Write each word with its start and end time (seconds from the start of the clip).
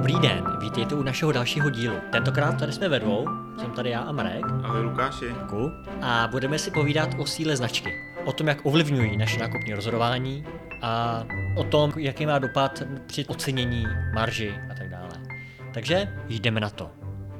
Dobrý 0.00 0.20
den, 0.20 0.44
vítejte 0.60 0.94
u 0.94 1.02
našeho 1.02 1.32
dalšího 1.32 1.70
dílu. 1.70 1.96
Tentokrát 2.12 2.58
tady 2.58 2.72
jsme 2.72 2.88
ve 2.88 3.00
dvou, 3.00 3.28
jsem 3.58 3.70
tady 3.70 3.90
já 3.90 4.00
a 4.00 4.12
Marek. 4.12 4.44
Ahoj 4.62 4.82
Lukáši. 4.82 5.24
Děkuju. 5.42 5.72
A 6.02 6.28
budeme 6.30 6.58
si 6.58 6.70
povídat 6.70 7.08
o 7.18 7.26
síle 7.26 7.56
značky. 7.56 7.92
O 8.24 8.32
tom, 8.32 8.48
jak 8.48 8.66
ovlivňují 8.66 9.16
naše 9.16 9.38
nákupní 9.38 9.74
rozhodování 9.74 10.44
a 10.82 11.24
o 11.56 11.64
tom, 11.64 11.92
jaký 11.96 12.26
má 12.26 12.38
dopad 12.38 12.82
při 13.06 13.24
ocenění 13.24 13.84
marži 14.14 14.54
a 14.70 14.74
tak 14.74 14.88
dále. 14.88 15.10
Takže 15.74 16.08
jdeme 16.28 16.60
na 16.60 16.70
to. 16.70 16.90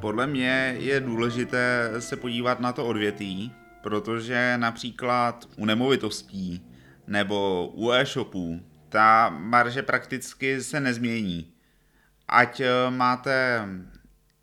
Podle 0.01 0.27
mě 0.27 0.77
je 0.79 1.01
důležité 1.01 1.91
se 1.99 2.17
podívat 2.17 2.61
na 2.61 2.73
to 2.73 2.87
odvětví, 2.87 3.53
protože 3.83 4.55
například 4.57 5.49
u 5.57 5.65
nemovitostí 5.65 6.63
nebo 7.07 7.69
u 7.75 7.93
e-shopů 7.93 8.61
ta 8.89 9.29
marže 9.29 9.83
prakticky 9.83 10.63
se 10.63 10.81
nezmění. 10.81 11.53
Ať 12.31 12.61
eh, 12.61 12.91
máte 12.91 13.67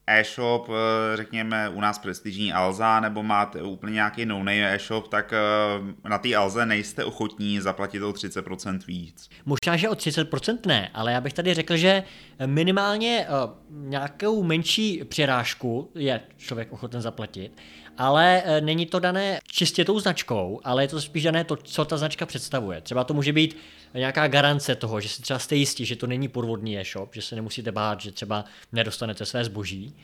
e-shop, 0.08 0.70
eh, 0.70 1.18
řekněme 1.18 1.70
u 1.70 1.82
nás 1.82 2.00
prestižní 2.00 2.54
Alza, 2.54 3.00
nebo 3.00 3.24
máte 3.24 3.62
úplně 3.62 3.94
nějaký 3.94 4.26
no-name 4.26 4.76
e-shop, 4.76 5.08
tak 5.08 5.34
eh, 5.34 6.10
na 6.10 6.18
té 6.18 6.36
Alze 6.36 6.66
nejste 6.66 7.04
ochotní 7.04 7.60
zaplatit 7.60 8.04
o 8.04 8.12
30% 8.12 8.80
víc. 8.88 9.30
Možná, 9.46 9.78
že 9.78 9.90
o 9.90 9.94
30% 9.94 10.58
ne, 10.66 10.90
ale 10.94 11.12
já 11.12 11.22
bych 11.22 11.34
tady 11.34 11.54
řekl, 11.54 11.78
že 11.78 12.04
minimálně 12.46 13.28
nějakou 13.70 14.44
menší 14.44 15.04
přirážku 15.04 15.92
je 15.96 16.22
člověk 16.38 16.74
ochoten 16.74 17.02
zaplatit, 17.02 17.52
ale 17.98 18.44
není 18.60 18.86
to 18.86 19.00
dané 19.00 19.40
čistě 19.52 19.86
tou 19.86 20.00
značkou, 20.00 20.62
ale 20.64 20.84
je 20.84 20.88
to 20.88 21.02
spíš 21.02 21.24
dané 21.24 21.44
to, 21.44 21.56
co 21.56 21.86
ta 21.86 21.98
značka 21.98 22.26
představuje. 22.26 22.82
Třeba 22.82 23.04
to 23.04 23.14
může 23.14 23.34
být 23.34 23.58
nějaká 23.98 24.28
garance 24.28 24.76
toho, 24.76 25.02
že 25.02 25.10
si 25.10 25.22
třeba 25.22 25.40
jste 25.40 25.56
jistí, 25.56 25.86
že 25.86 25.96
to 25.96 26.08
není 26.08 26.28
podvodný 26.28 26.80
e-shop, 26.80 27.16
že 27.16 27.22
se 27.22 27.36
nemusíte 27.36 27.72
bát, 27.72 28.02
že 28.02 28.12
třeba 28.12 28.46
nedostanete 28.72 29.26
své 29.26 29.44
zboží. 29.44 29.96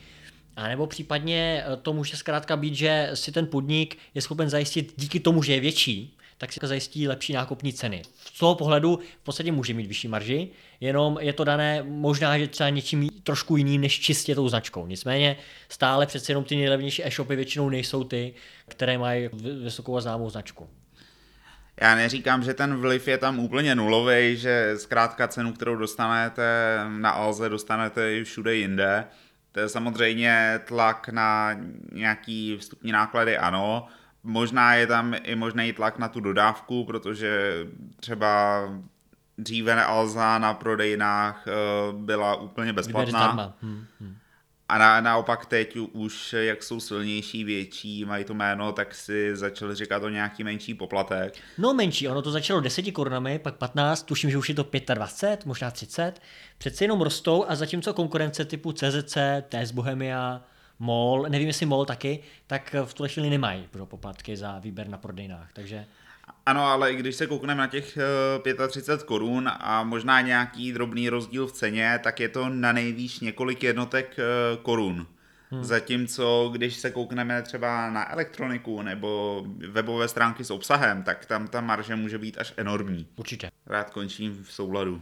A 0.55 0.67
nebo 0.67 0.87
případně 0.87 1.63
to 1.81 1.93
může 1.93 2.17
zkrátka 2.17 2.57
být, 2.57 2.75
že 2.75 3.09
si 3.13 3.31
ten 3.31 3.47
podnik 3.47 3.97
je 4.13 4.21
schopen 4.21 4.49
zajistit 4.49 4.93
díky 4.97 5.19
tomu, 5.19 5.43
že 5.43 5.53
je 5.53 5.59
větší, 5.59 6.17
tak 6.37 6.53
si 6.53 6.59
zajistí 6.63 7.07
lepší 7.07 7.33
nákupní 7.33 7.73
ceny. 7.73 8.01
Z 8.33 8.39
toho 8.39 8.55
pohledu 8.55 8.99
v 9.21 9.23
podstatě 9.23 9.51
může 9.51 9.73
mít 9.73 9.87
vyšší 9.87 10.07
marži, 10.07 10.49
jenom 10.79 11.17
je 11.21 11.33
to 11.33 11.43
dané 11.43 11.83
možná, 11.83 12.37
že 12.37 12.47
třeba 12.47 12.69
něčím 12.69 13.09
trošku 13.23 13.57
jiným 13.57 13.81
než 13.81 13.99
čistě 13.99 14.35
tou 14.35 14.49
značkou. 14.49 14.87
Nicméně 14.87 15.37
stále 15.69 16.05
přece 16.05 16.31
jenom 16.31 16.43
ty 16.43 16.55
nejlevnější 16.55 17.05
e-shopy 17.05 17.35
většinou 17.35 17.69
nejsou 17.69 18.03
ty, 18.03 18.33
které 18.67 18.97
mají 18.97 19.29
vysokou 19.63 19.97
a 19.97 20.01
známou 20.01 20.29
značku. 20.29 20.69
Já 21.81 21.95
neříkám, 21.95 22.43
že 22.43 22.53
ten 22.53 22.75
vliv 22.75 23.07
je 23.07 23.17
tam 23.17 23.39
úplně 23.39 23.75
nulový, 23.75 24.37
že 24.37 24.73
zkrátka 24.77 25.27
cenu, 25.27 25.53
kterou 25.53 25.75
dostanete 25.75 26.79
na 26.87 27.09
Alze, 27.09 27.49
dostanete 27.49 28.13
i 28.13 28.23
všude 28.23 28.55
jinde. 28.55 29.05
To 29.51 29.59
je 29.59 29.69
samozřejmě 29.69 30.59
tlak 30.65 31.09
na 31.09 31.55
nějaký 31.91 32.57
vstupní 32.57 32.91
náklady, 32.91 33.37
ano. 33.37 33.87
Možná 34.23 34.75
je 34.75 34.87
tam 34.87 35.15
i 35.23 35.35
možný 35.35 35.73
tlak 35.73 35.99
na 35.99 36.07
tu 36.07 36.19
dodávku, 36.19 36.85
protože 36.85 37.55
třeba 37.99 38.63
dříve 39.37 39.75
na 39.75 39.85
Alza 39.85 40.37
na 40.37 40.53
prodejnách 40.53 41.45
eh, 41.47 41.51
byla 41.91 42.35
úplně 42.35 42.73
bezplatná. 42.73 43.55
Hmm, 43.61 43.85
hmm. 43.99 44.15
A 44.69 44.77
na, 44.77 45.01
naopak 45.01 45.45
teď 45.45 45.75
už, 45.75 46.33
jak 46.33 46.63
jsou 46.63 46.79
silnější, 46.79 47.43
větší, 47.43 48.05
mají 48.05 48.25
to 48.25 48.33
jméno, 48.33 48.71
tak 48.71 48.95
si 48.95 49.35
začali 49.35 49.75
říkat 49.75 50.03
o 50.03 50.09
nějaký 50.09 50.43
menší 50.43 50.73
poplatek. 50.73 51.33
No 51.57 51.73
menší, 51.73 52.07
ono 52.07 52.21
to 52.21 52.31
začalo 52.31 52.61
10 52.61 52.91
korunami, 52.91 53.39
pak 53.39 53.55
15, 53.55 54.03
tuším, 54.03 54.29
že 54.29 54.37
už 54.37 54.49
je 54.49 54.55
to 54.55 54.65
25, 54.93 55.45
možná 55.45 55.71
30. 55.71 56.21
Přece 56.57 56.83
jenom 56.83 57.01
rostou 57.01 57.45
a 57.47 57.55
zatímco 57.55 57.93
konkurence 57.93 58.45
typu 58.45 58.71
CZC, 58.71 59.17
TS 59.49 59.71
Bohemia, 59.71 60.41
MOL, 60.79 61.25
nevím 61.29 61.47
jestli 61.47 61.65
MOL 61.65 61.85
taky, 61.85 62.19
tak 62.47 62.75
v 62.85 62.93
tuhle 62.93 63.09
chvíli 63.09 63.29
nemají 63.29 63.67
pro 63.71 63.85
poplatky 63.85 64.37
za 64.37 64.59
výběr 64.59 64.87
na 64.87 64.97
prodejnách, 64.97 65.49
takže... 65.53 65.85
Ano, 66.45 66.65
ale 66.65 66.93
i 66.93 66.95
když 66.95 67.15
se 67.15 67.27
koukneme 67.27 67.61
na 67.61 67.67
těch 67.67 67.97
35 68.69 69.01
eh, 69.01 69.05
korun 69.05 69.49
a 69.59 69.83
možná 69.83 70.21
nějaký 70.21 70.73
drobný 70.73 71.09
rozdíl 71.09 71.47
v 71.47 71.51
ceně, 71.51 71.99
tak 72.03 72.19
je 72.19 72.29
to 72.29 72.49
na 72.49 72.71
nejvýš 72.71 73.19
několik 73.19 73.63
jednotek 73.63 74.15
eh, 74.19 74.57
korun. 74.61 75.07
Hmm. 75.53 75.63
Zatímco, 75.63 76.49
když 76.53 76.75
se 76.75 76.91
koukneme 76.91 77.41
třeba 77.41 77.89
na 77.89 78.11
elektroniku 78.11 78.81
nebo 78.81 79.43
webové 79.67 80.07
stránky 80.07 80.43
s 80.43 80.51
obsahem, 80.51 81.03
tak 81.03 81.25
tam 81.25 81.47
ta 81.47 81.61
marže 81.61 81.95
může 81.95 82.17
být 82.17 82.37
až 82.37 82.53
enormní. 82.57 83.07
Určitě. 83.15 83.51
Rád 83.65 83.89
končím 83.89 84.43
v 84.43 84.51
souladu. 84.51 85.01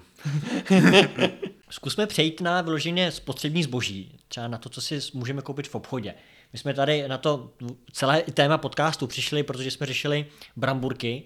Zkusme 1.69 2.07
přejít 2.07 2.41
na 2.41 2.61
vyloženě 2.61 3.11
spotřební 3.11 3.63
zboží, 3.63 4.19
třeba 4.27 4.47
na 4.47 4.57
to, 4.57 4.69
co 4.69 4.81
si 4.81 4.99
můžeme 5.13 5.41
koupit 5.41 5.67
v 5.67 5.75
obchodě. 5.75 6.13
My 6.53 6.59
jsme 6.59 6.73
tady 6.73 7.07
na 7.07 7.17
to 7.17 7.51
celé 7.91 8.21
téma 8.21 8.57
podcastu 8.57 9.07
přišli, 9.07 9.43
protože 9.43 9.71
jsme 9.71 9.85
řešili 9.85 10.25
bramburky. 10.55 11.23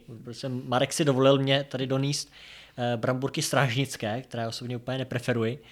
Marek 0.48 0.94
si 0.94 1.06
dovolil 1.06 1.38
mě 1.38 1.64
tady 1.64 1.88
doníst 1.88 2.32
eh, 2.78 2.98
bramburky 2.98 3.42
strážnické, 3.42 4.22
které 4.22 4.48
osobně 4.48 4.78
úplně 4.78 4.98
nepreferuji. 4.98 5.64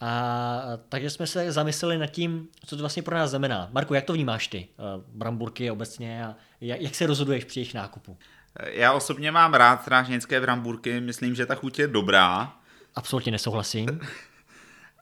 A 0.00 0.62
takže 0.88 1.10
jsme 1.10 1.26
se 1.26 1.52
zamysleli 1.52 1.98
nad 1.98 2.06
tím, 2.06 2.48
co 2.66 2.76
to 2.76 2.82
vlastně 2.82 3.02
pro 3.02 3.16
nás 3.16 3.30
znamená. 3.30 3.68
Marku, 3.72 3.94
jak 3.94 4.04
to 4.04 4.12
vnímáš 4.12 4.48
ty, 4.48 4.68
eh, 4.72 4.82
bramburky 5.08 5.70
obecně 5.70 6.24
a 6.24 6.34
jak, 6.60 6.80
jak 6.80 6.94
se 6.94 7.06
rozhoduješ 7.06 7.44
při 7.44 7.60
jejich 7.60 7.74
nákupu? 7.74 8.16
Já 8.66 8.92
osobně 8.92 9.30
mám 9.30 9.54
rád 9.54 9.82
strážnické 9.82 10.40
bramburky, 10.40 11.00
myslím, 11.00 11.34
že 11.34 11.46
ta 11.46 11.54
chuť 11.54 11.78
je 11.78 11.86
dobrá. 11.86 12.56
Absolutně 12.94 13.32
nesouhlasím. 13.32 14.00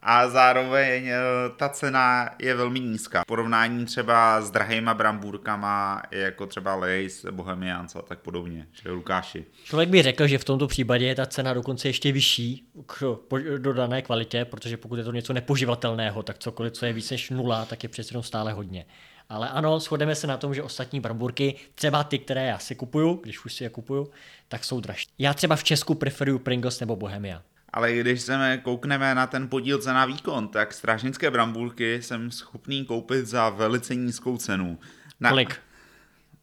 a 0.02 0.28
zároveň 0.28 1.08
eh, 1.08 1.18
ta 1.56 1.68
cena 1.68 2.30
je 2.38 2.54
velmi 2.54 2.80
nízká. 2.80 3.22
V 3.22 3.26
porovnání 3.26 3.86
třeba 3.86 4.42
s 4.42 4.50
drahýma 4.50 4.94
brambůrkama, 4.94 6.02
jako 6.10 6.46
třeba 6.46 6.74
Lace, 6.74 7.32
Bohemians 7.32 7.96
a 7.96 8.02
tak 8.02 8.18
podobně, 8.18 8.66
že 8.82 8.90
Lukáši. 8.90 9.44
Člověk 9.64 9.88
by 9.88 10.02
řekl, 10.02 10.26
že 10.26 10.38
v 10.38 10.44
tomto 10.44 10.66
případě 10.66 11.06
je 11.06 11.14
ta 11.14 11.26
cena 11.26 11.54
dokonce 11.54 11.88
ještě 11.88 12.12
vyšší 12.12 12.68
k 12.86 13.18
dodané 13.58 14.02
kvalitě, 14.02 14.44
protože 14.44 14.76
pokud 14.76 14.96
je 14.96 15.04
to 15.04 15.12
něco 15.12 15.32
nepoživatelného, 15.32 16.22
tak 16.22 16.38
cokoliv, 16.38 16.72
co 16.72 16.86
je 16.86 16.92
více 16.92 17.14
než 17.14 17.30
nula, 17.30 17.64
tak 17.64 17.82
je 17.82 17.88
přece 17.88 18.22
stále 18.22 18.52
hodně. 18.52 18.86
Ale 19.28 19.48
ano, 19.48 19.80
shodeme 19.80 20.14
se 20.14 20.26
na 20.26 20.36
tom, 20.36 20.54
že 20.54 20.62
ostatní 20.62 21.00
bramburky, 21.00 21.54
třeba 21.74 22.04
ty, 22.04 22.18
které 22.18 22.46
já 22.46 22.58
si 22.58 22.74
kupuju, 22.74 23.14
když 23.22 23.44
už 23.44 23.54
si 23.54 23.64
je 23.64 23.70
kupuju, 23.70 24.10
tak 24.48 24.64
jsou 24.64 24.80
dražší. 24.80 25.06
Já 25.18 25.34
třeba 25.34 25.56
v 25.56 25.64
Česku 25.64 25.94
preferuju 25.94 26.38
Pringles 26.38 26.80
nebo 26.80 26.96
Bohemia. 26.96 27.42
Ale 27.72 27.92
když 27.92 28.20
se 28.20 28.60
koukneme 28.62 29.14
na 29.14 29.26
ten 29.26 29.48
podíl 29.48 29.78
cena 29.78 30.04
výkon, 30.04 30.48
tak 30.48 30.72
strážnické 30.72 31.30
brambulky 31.30 32.02
jsem 32.02 32.30
schopný 32.30 32.84
koupit 32.84 33.26
za 33.26 33.48
velice 33.48 33.94
nízkou 33.94 34.36
cenu. 34.36 34.78
Na, 35.20 35.30
Kolik? 35.30 35.56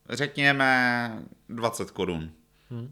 Řekněme 0.10 1.12
20 1.50 1.92
korun. 1.92 2.32
Hmm. 2.70 2.92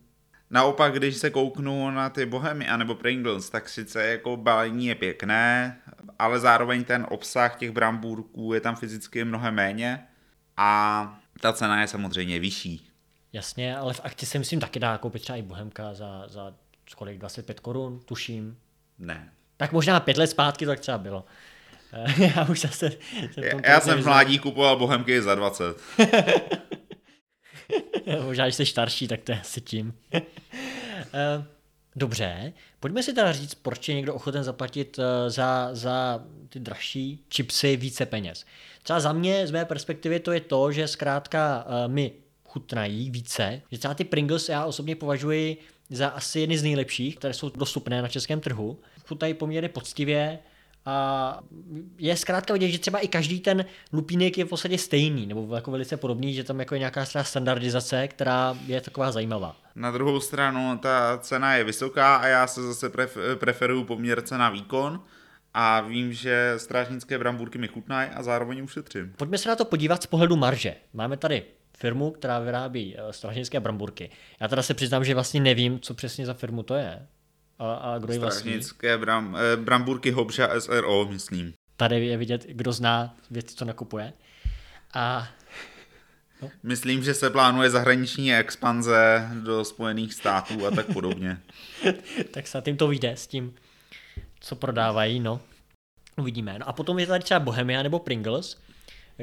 Naopak, 0.49 0.93
když 0.93 1.15
se 1.15 1.29
kouknu 1.29 1.91
na 1.91 2.09
ty 2.09 2.25
Bohemy 2.25 2.67
nebo 2.77 2.95
Pringles, 2.95 3.49
tak 3.49 3.69
sice 3.69 4.07
jako 4.07 4.37
balení 4.37 4.87
je 4.87 4.95
pěkné, 4.95 5.77
ale 6.19 6.39
zároveň 6.39 6.83
ten 6.83 7.05
obsah 7.09 7.55
těch 7.55 7.71
brambůrků 7.71 8.53
je 8.53 8.61
tam 8.61 8.75
fyzicky 8.75 9.23
mnohem 9.23 9.55
méně 9.55 10.07
a 10.57 11.19
ta 11.41 11.53
cena 11.53 11.81
je 11.81 11.87
samozřejmě 11.87 12.39
vyšší. 12.39 12.89
Jasně, 13.33 13.77
ale 13.77 13.93
v 13.93 14.01
akci 14.03 14.25
se 14.25 14.39
myslím 14.39 14.59
taky 14.59 14.79
dá 14.79 14.97
koupit 14.97 15.21
třeba 15.21 15.37
i 15.37 15.41
Bohemka 15.41 15.93
za, 15.93 16.27
za 16.27 16.53
kolik, 16.95 17.17
25 17.17 17.59
korun, 17.59 17.99
tuším. 18.05 18.57
Ne. 18.99 19.29
Tak 19.57 19.71
možná 19.71 19.99
pět 19.99 20.17
let 20.17 20.27
zpátky 20.27 20.65
tak 20.65 20.79
třeba 20.79 20.97
bylo. 20.97 21.25
já 22.35 22.49
už 22.49 22.61
zase... 22.61 22.91
Já, 23.37 23.71
já 23.71 23.79
jsem 23.79 24.01
v 24.01 24.05
mládí 24.05 24.39
kupoval 24.39 24.77
bohemky 24.77 25.21
za 25.21 25.35
20. 25.35 25.77
možná, 28.25 28.49
že 28.49 28.55
jsi 28.55 28.65
starší, 28.65 29.07
tak 29.07 29.21
to 29.21 29.31
je 29.31 29.39
asi 29.39 29.61
tím. 29.61 29.93
Eh, 31.15 31.45
dobře, 31.95 32.53
pojďme 32.79 33.03
si 33.03 33.13
teda 33.13 33.31
říct, 33.31 33.55
proč 33.55 33.89
je 33.89 33.95
někdo 33.95 34.15
ochoten 34.15 34.43
zaplatit 34.43 34.99
eh, 34.99 35.29
za, 35.29 35.69
za 35.71 36.23
ty 36.49 36.59
dražší 36.59 37.25
chipsy 37.35 37.77
více 37.77 38.05
peněz. 38.05 38.45
Třeba 38.83 38.99
za 38.99 39.13
mě, 39.13 39.47
z 39.47 39.51
mé 39.51 39.65
perspektivy, 39.65 40.19
to 40.19 40.31
je 40.31 40.39
to, 40.39 40.71
že 40.71 40.87
zkrátka 40.87 41.65
eh, 41.67 41.87
mi 41.87 42.11
chutnají 42.45 43.09
více, 43.09 43.61
že 43.71 43.77
třeba 43.77 43.93
ty 43.93 44.03
Pringles 44.03 44.49
já 44.49 44.65
osobně 44.65 44.95
považuji 44.95 45.57
za 45.95 46.07
asi 46.07 46.39
jedny 46.39 46.57
z 46.57 46.63
nejlepších, 46.63 47.15
které 47.15 47.33
jsou 47.33 47.49
dostupné 47.49 48.01
na 48.01 48.07
českém 48.07 48.39
trhu. 48.39 48.79
Chutají 49.07 49.33
poměrně 49.33 49.69
poctivě 49.69 50.39
a 50.85 51.39
je 51.97 52.17
zkrátka 52.17 52.53
vidět, 52.53 52.69
že 52.69 52.79
třeba 52.79 52.99
i 52.99 53.07
každý 53.07 53.39
ten 53.39 53.65
lupínek 53.93 54.37
je 54.37 54.45
v 54.45 54.49
podstatě 54.49 54.77
stejný, 54.77 55.25
nebo 55.25 55.55
jako 55.55 55.71
velice 55.71 55.97
podobný, 55.97 56.33
že 56.33 56.43
tam 56.43 56.59
jako 56.59 56.75
je 56.75 56.79
nějaká 56.79 57.05
standardizace, 57.21 58.07
která 58.07 58.57
je 58.65 58.81
taková 58.81 59.11
zajímavá. 59.11 59.55
Na 59.75 59.91
druhou 59.91 60.19
stranu 60.19 60.77
ta 60.77 61.17
cena 61.21 61.55
je 61.55 61.63
vysoká 61.63 62.15
a 62.15 62.27
já 62.27 62.47
se 62.47 62.63
zase 62.63 62.91
preferuju 63.35 63.83
poměr 63.83 64.21
cena 64.21 64.49
výkon, 64.49 65.01
a 65.55 65.81
vím, 65.81 66.13
že 66.13 66.53
strážnické 66.57 67.17
brambůrky 67.17 67.57
mi 67.57 67.67
chutnají 67.67 68.09
a 68.09 68.23
zároveň 68.23 68.63
ušetřím. 68.63 69.13
Pojďme 69.17 69.37
se 69.37 69.49
na 69.49 69.55
to 69.55 69.65
podívat 69.65 70.03
z 70.03 70.05
pohledu 70.05 70.35
marže. 70.35 70.75
Máme 70.93 71.17
tady 71.17 71.43
firmu, 71.77 72.11
která 72.11 72.39
vyrábí 72.39 72.95
eh, 72.97 73.13
stražnické 73.13 73.59
bramburky. 73.59 74.09
Já 74.39 74.47
teda 74.47 74.63
se 74.63 74.73
přiznám, 74.73 75.05
že 75.05 75.13
vlastně 75.13 75.41
nevím, 75.41 75.79
co 75.79 75.93
přesně 75.93 76.25
za 76.25 76.33
firmu 76.33 76.63
to 76.63 76.75
je. 76.75 77.07
a, 77.59 77.73
a 77.73 77.97
kdo 77.97 78.13
je 78.13 78.19
vlastní. 78.19 78.39
Strážnické 78.39 78.97
bram, 78.97 79.37
eh, 79.53 79.57
bramburky 79.57 80.11
Hobža 80.11 80.59
SRO, 80.59 81.05
myslím. 81.05 81.53
Tady 81.77 82.05
je 82.05 82.17
vidět, 82.17 82.45
kdo 82.49 82.73
zná 82.73 83.15
věci, 83.31 83.55
co 83.55 83.65
nakupuje. 83.65 84.13
A 84.93 85.27
Myslím, 86.63 87.03
že 87.03 87.13
se 87.13 87.29
plánuje 87.29 87.69
zahraniční 87.69 88.35
expanze 88.35 89.29
do 89.43 89.65
Spojených 89.65 90.13
států 90.13 90.67
a 90.67 90.71
tak 90.71 90.93
podobně. 90.93 91.37
tak 92.31 92.47
snad 92.47 92.67
jim 92.67 92.77
to 92.77 92.87
vyjde 92.87 93.11
s 93.11 93.27
tím, 93.27 93.53
co 94.39 94.55
prodávají, 94.55 95.19
no. 95.19 95.41
Uvidíme. 96.17 96.59
No 96.59 96.69
a 96.69 96.73
potom 96.73 96.99
je 96.99 97.07
tady 97.07 97.23
třeba 97.23 97.39
Bohemia 97.39 97.83
nebo 97.83 97.99
Pringles, 97.99 98.57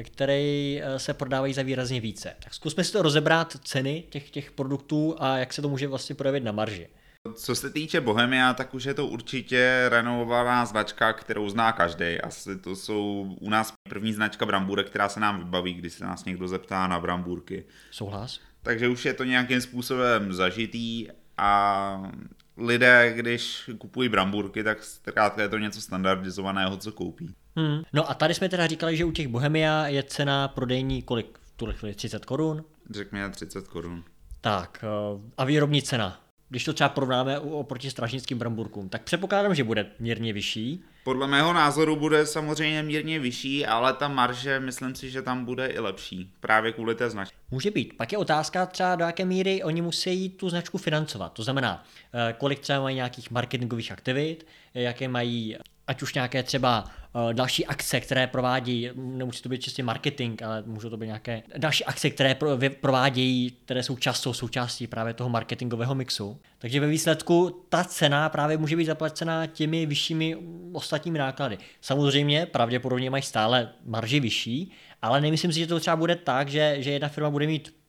který 0.03 0.81
eh, 0.81 0.99
se 0.99 1.13
prodávají 1.13 1.53
za 1.53 1.61
výrazně 1.61 2.01
více. 2.01 2.35
Tak 2.43 2.53
zkusme 2.53 2.83
si 2.83 2.91
to 2.91 3.01
rozebrat 3.01 3.57
ceny 3.63 4.03
těch, 4.09 4.29
těch 4.29 4.51
produktů 4.51 5.15
a 5.19 5.37
jak 5.37 5.53
se 5.53 5.61
to 5.61 5.69
může 5.69 5.87
vlastně 5.87 6.15
projevit 6.15 6.43
na 6.43 6.51
marži. 6.51 6.87
Co 7.33 7.55
se 7.55 7.69
týče 7.69 8.01
Bohemia, 8.01 8.53
tak 8.53 8.73
už 8.73 8.83
je 8.83 8.93
to 8.93 9.07
určitě 9.07 9.85
renovovaná 9.89 10.65
značka, 10.65 11.13
kterou 11.13 11.49
zná 11.49 11.71
každý. 11.71 12.21
Asi 12.21 12.57
to 12.57 12.75
jsou 12.75 13.35
u 13.39 13.49
nás 13.49 13.73
první 13.89 14.13
značka 14.13 14.45
brambůrek, 14.45 14.89
která 14.89 15.09
se 15.09 15.19
nám 15.19 15.39
vybaví, 15.39 15.73
když 15.73 15.93
se 15.93 16.05
nás 16.05 16.25
někdo 16.25 16.47
zeptá 16.47 16.87
na 16.87 16.99
brambůrky. 16.99 17.65
Souhlas? 17.91 18.39
Takže 18.61 18.87
už 18.87 19.05
je 19.05 19.13
to 19.13 19.23
nějakým 19.23 19.61
způsobem 19.61 20.33
zažitý 20.33 21.07
a 21.37 22.11
lidé, 22.57 23.13
když 23.15 23.69
kupují 23.77 24.09
brambůrky, 24.09 24.63
tak 24.63 24.83
zkrátka 24.83 25.41
je 25.41 25.49
to 25.49 25.57
něco 25.57 25.81
standardizovaného, 25.81 26.77
co 26.77 26.91
koupí. 26.91 27.35
Hmm. 27.55 27.81
No 27.93 28.09
a 28.09 28.13
tady 28.13 28.33
jsme 28.33 28.49
teda 28.49 28.67
říkali, 28.67 28.97
že 28.97 29.05
u 29.05 29.11
těch 29.11 29.27
Bohemia 29.27 29.87
je 29.87 30.03
cena 30.03 30.47
prodejní 30.47 31.01
kolik? 31.01 31.39
V 31.43 31.51
tuhle 31.57 31.73
chvíli 31.73 31.95
30 31.95 32.25
korun? 32.25 32.63
Řekněme 32.89 33.29
30 33.29 33.67
korun. 33.67 34.03
Tak 34.41 34.83
eh, 34.83 35.21
a 35.37 35.45
výrobní 35.45 35.81
cena? 35.81 36.21
Když 36.49 36.63
to 36.63 36.73
třeba 36.73 36.89
porovnáme 36.89 37.39
oproti 37.39 37.91
stražnickým 37.91 38.37
bramburkům, 38.37 38.89
tak 38.89 39.03
předpokládám, 39.03 39.55
že 39.55 39.63
bude 39.63 39.85
mírně 39.99 40.33
vyšší. 40.33 40.83
Podle 41.03 41.27
mého 41.27 41.53
názoru 41.53 41.95
bude 41.95 42.25
samozřejmě 42.25 42.83
mírně 42.83 43.19
vyšší, 43.19 43.65
ale 43.65 43.93
ta 43.93 44.07
marže, 44.07 44.59
myslím 44.59 44.95
si, 44.95 45.09
že 45.09 45.21
tam 45.21 45.45
bude 45.45 45.67
i 45.67 45.79
lepší, 45.79 46.33
právě 46.39 46.71
kvůli 46.71 46.95
té 46.95 47.09
značce. 47.09 47.35
Může 47.51 47.71
být. 47.71 47.97
Pak 47.97 48.11
je 48.11 48.17
otázka 48.17 48.65
třeba, 48.65 48.95
do 48.95 49.05
jaké 49.05 49.25
míry 49.25 49.63
oni 49.63 49.81
musí 49.81 50.29
tu 50.29 50.49
značku 50.49 50.77
financovat. 50.77 51.33
To 51.33 51.43
znamená, 51.43 51.83
eh, 52.13 52.33
kolik 52.37 52.59
třeba 52.59 52.81
mají 52.81 52.95
nějakých 52.95 53.31
marketingových 53.31 53.91
aktivit, 53.91 54.47
jaké 54.73 55.07
mají 55.07 55.57
ať 55.87 56.01
už 56.01 56.13
nějaké 56.13 56.43
třeba 56.43 56.83
uh, 56.83 57.33
další 57.33 57.65
akce, 57.65 57.99
které 57.99 58.27
provádí, 58.27 58.89
nemusí 58.95 59.41
to 59.41 59.49
být 59.49 59.61
čistě 59.61 59.83
marketing, 59.83 60.43
ale 60.43 60.63
můžou 60.65 60.89
to 60.89 60.97
být 60.97 61.05
nějaké 61.05 61.43
další 61.57 61.85
akce, 61.85 62.09
které 62.09 62.35
pro, 62.35 62.49
provádějí, 62.81 63.51
které 63.65 63.83
jsou 63.83 63.97
často 63.97 64.33
součástí 64.33 64.87
právě 64.87 65.13
toho 65.13 65.29
marketingového 65.29 65.95
mixu. 65.95 66.39
Takže 66.57 66.79
ve 66.79 66.87
výsledku 66.87 67.65
ta 67.69 67.83
cena 67.83 68.29
právě 68.29 68.57
může 68.57 68.75
být 68.75 68.85
zaplacená 68.85 69.47
těmi 69.47 69.85
vyššími 69.85 70.37
ostatními 70.73 71.19
náklady. 71.19 71.57
Samozřejmě 71.81 72.45
pravděpodobně 72.45 73.09
mají 73.09 73.23
stále 73.23 73.69
marži 73.85 74.19
vyšší, 74.19 74.71
ale 75.01 75.21
nemyslím 75.21 75.53
si, 75.53 75.59
že 75.59 75.67
to 75.67 75.79
třeba 75.79 75.95
bude 75.95 76.15
tak, 76.15 76.49
že, 76.49 76.75
že 76.79 76.91
jedna 76.91 77.07
firma 77.07 77.29
bude 77.29 77.47
mít 77.47 77.80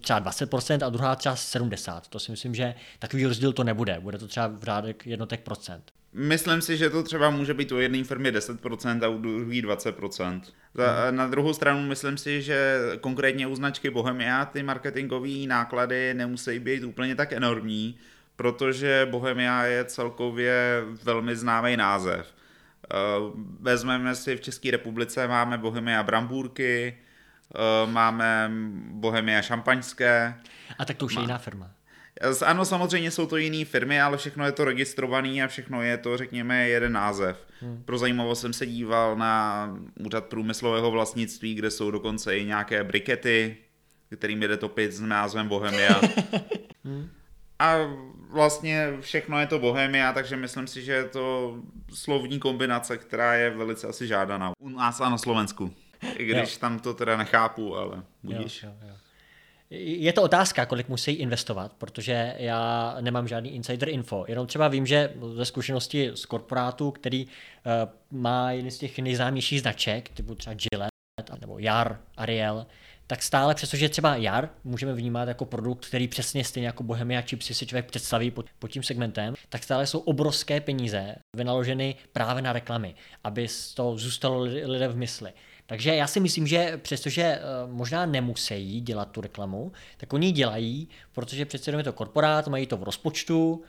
třeba 0.00 0.20
20% 0.20 0.86
a 0.86 0.90
druhá 0.90 1.16
třeba 1.16 1.34
70%. 1.34 2.00
To 2.08 2.18
si 2.18 2.30
myslím, 2.30 2.54
že 2.54 2.74
takový 2.98 3.26
rozdíl 3.26 3.52
to 3.52 3.64
nebude. 3.64 4.00
Bude 4.00 4.18
to 4.18 4.28
třeba 4.28 4.46
v 4.46 4.62
řádek 4.62 5.06
jednotek 5.06 5.40
procent. 5.40 5.92
Myslím 6.12 6.62
si, 6.62 6.76
že 6.76 6.90
to 6.90 7.02
třeba 7.02 7.30
může 7.30 7.54
být 7.54 7.72
u 7.72 7.78
jedné 7.78 8.04
firmy 8.04 8.32
10% 8.32 9.04
a 9.04 9.08
u 9.08 9.18
druhé 9.18 9.54
20%. 9.54 10.40
Za, 10.74 11.06
hmm. 11.06 11.16
Na 11.16 11.26
druhou 11.26 11.54
stranu 11.54 11.86
myslím 11.86 12.18
si, 12.18 12.42
že 12.42 12.80
konkrétně 13.00 13.46
u 13.46 13.54
značky 13.54 13.90
Bohemia 13.90 14.44
ty 14.44 14.62
marketingové 14.62 15.46
náklady 15.46 16.14
nemusí 16.14 16.58
být 16.58 16.84
úplně 16.84 17.14
tak 17.14 17.32
enormní, 17.32 17.98
protože 18.36 19.08
Bohemia 19.10 19.64
je 19.64 19.84
celkově 19.84 20.82
velmi 21.04 21.36
známý 21.36 21.76
název. 21.76 22.26
Eh, 22.26 22.96
vezmeme 23.60 24.14
si 24.14 24.36
v 24.36 24.40
České 24.40 24.70
republice, 24.70 25.28
máme 25.28 25.58
Bohemia 25.58 26.02
Brambůrky, 26.02 26.98
máme 27.86 28.50
Bohemia 28.90 29.42
Šampaňské. 29.42 30.34
A 30.78 30.84
tak 30.84 30.96
to 30.96 31.06
už 31.06 31.14
je 31.14 31.20
jiná 31.20 31.38
firma. 31.38 31.70
Ano, 32.46 32.64
samozřejmě 32.64 33.10
jsou 33.10 33.26
to 33.26 33.36
jiné 33.36 33.64
firmy, 33.64 34.00
ale 34.00 34.16
všechno 34.16 34.46
je 34.46 34.52
to 34.52 34.64
registrované 34.64 35.42
a 35.42 35.46
všechno 35.46 35.82
je 35.82 35.96
to, 35.96 36.16
řekněme, 36.16 36.68
jeden 36.68 36.92
název. 36.92 37.46
Hmm. 37.60 37.82
Pro 37.84 37.98
zajímavost 37.98 38.40
jsem 38.40 38.52
se 38.52 38.66
díval 38.66 39.16
na 39.16 39.70
úřad 40.00 40.24
průmyslového 40.24 40.90
vlastnictví, 40.90 41.54
kde 41.54 41.70
jsou 41.70 41.90
dokonce 41.90 42.38
i 42.38 42.44
nějaké 42.44 42.84
brikety, 42.84 43.56
kterým 44.16 44.40
jde 44.40 44.56
topit 44.56 44.92
s 44.92 45.00
názvem 45.00 45.48
Bohemia. 45.48 46.00
hmm. 46.84 47.10
A 47.58 47.76
vlastně 48.30 48.92
všechno 49.00 49.40
je 49.40 49.46
to 49.46 49.58
Bohemia, 49.58 50.12
takže 50.12 50.36
myslím 50.36 50.66
si, 50.66 50.82
že 50.82 50.92
je 50.92 51.04
to 51.04 51.56
slovní 51.94 52.38
kombinace, 52.38 52.98
která 52.98 53.34
je 53.34 53.50
velice 53.50 53.86
asi 53.86 54.06
žádaná. 54.06 54.52
U 54.58 54.68
nás 54.68 55.00
a 55.00 55.08
na 55.08 55.18
Slovensku. 55.18 55.74
I 56.18 56.24
když 56.24 56.52
jo. 56.52 56.60
tam 56.60 56.78
to 56.78 56.94
teda 56.94 57.16
nechápu, 57.16 57.76
ale 57.76 58.02
budíš. 58.22 58.62
Jo, 58.62 58.70
jo, 58.82 58.88
jo. 58.88 58.94
Je 59.70 60.12
to 60.12 60.22
otázka, 60.22 60.66
kolik 60.66 60.88
musí 60.88 61.12
investovat, 61.12 61.72
protože 61.78 62.34
já 62.38 62.96
nemám 63.00 63.28
žádný 63.28 63.54
insider 63.54 63.88
info. 63.88 64.24
Jenom 64.28 64.46
třeba 64.46 64.68
vím, 64.68 64.86
že 64.86 65.12
ze 65.34 65.44
zkušenosti 65.44 66.10
z 66.14 66.26
korporátu, 66.26 66.90
který 66.90 67.26
uh, 67.26 67.30
má 68.20 68.52
jeden 68.52 68.70
z 68.70 68.78
těch 68.78 68.98
nejznámějších 68.98 69.60
značek, 69.60 70.08
typu 70.08 70.34
třeba 70.34 70.54
Gillette 70.54 71.40
nebo 71.40 71.58
Jar, 71.58 72.00
Ariel, 72.16 72.66
tak 73.06 73.22
stále, 73.22 73.54
přestože 73.54 73.88
třeba 73.88 74.16
Jar 74.16 74.50
můžeme 74.64 74.94
vnímat 74.94 75.28
jako 75.28 75.44
produkt, 75.44 75.86
který 75.86 76.08
přesně 76.08 76.44
stejně 76.44 76.66
jako 76.66 76.82
Bohemia 76.82 77.20
Chipsy 77.22 77.54
si 77.54 77.66
člověk 77.66 77.86
představí 77.86 78.30
pod, 78.30 78.46
pod 78.58 78.68
tím 78.68 78.82
segmentem, 78.82 79.34
tak 79.48 79.62
stále 79.62 79.86
jsou 79.86 79.98
obrovské 79.98 80.60
peníze 80.60 81.14
vynaloženy 81.36 81.94
právě 82.12 82.42
na 82.42 82.52
reklamy, 82.52 82.94
aby 83.24 83.46
to 83.74 83.98
zůstalo 83.98 84.40
lidem 84.42 84.92
v 84.92 84.96
mysli. 84.96 85.32
Takže 85.66 85.94
já 85.94 86.06
si 86.06 86.20
myslím, 86.20 86.46
že 86.46 86.80
přestože 86.82 87.22
eh, 87.22 87.40
možná 87.66 88.06
nemusí 88.06 88.80
dělat 88.80 89.10
tu 89.10 89.20
reklamu, 89.20 89.72
tak 89.96 90.12
oni 90.12 90.32
dělají, 90.32 90.88
protože 91.12 91.44
přece 91.44 91.68
jenom 91.68 91.78
je 91.78 91.84
to 91.84 91.92
korporát, 91.92 92.48
mají 92.48 92.66
to 92.66 92.76
v 92.76 92.82
rozpočtu, 92.82 93.64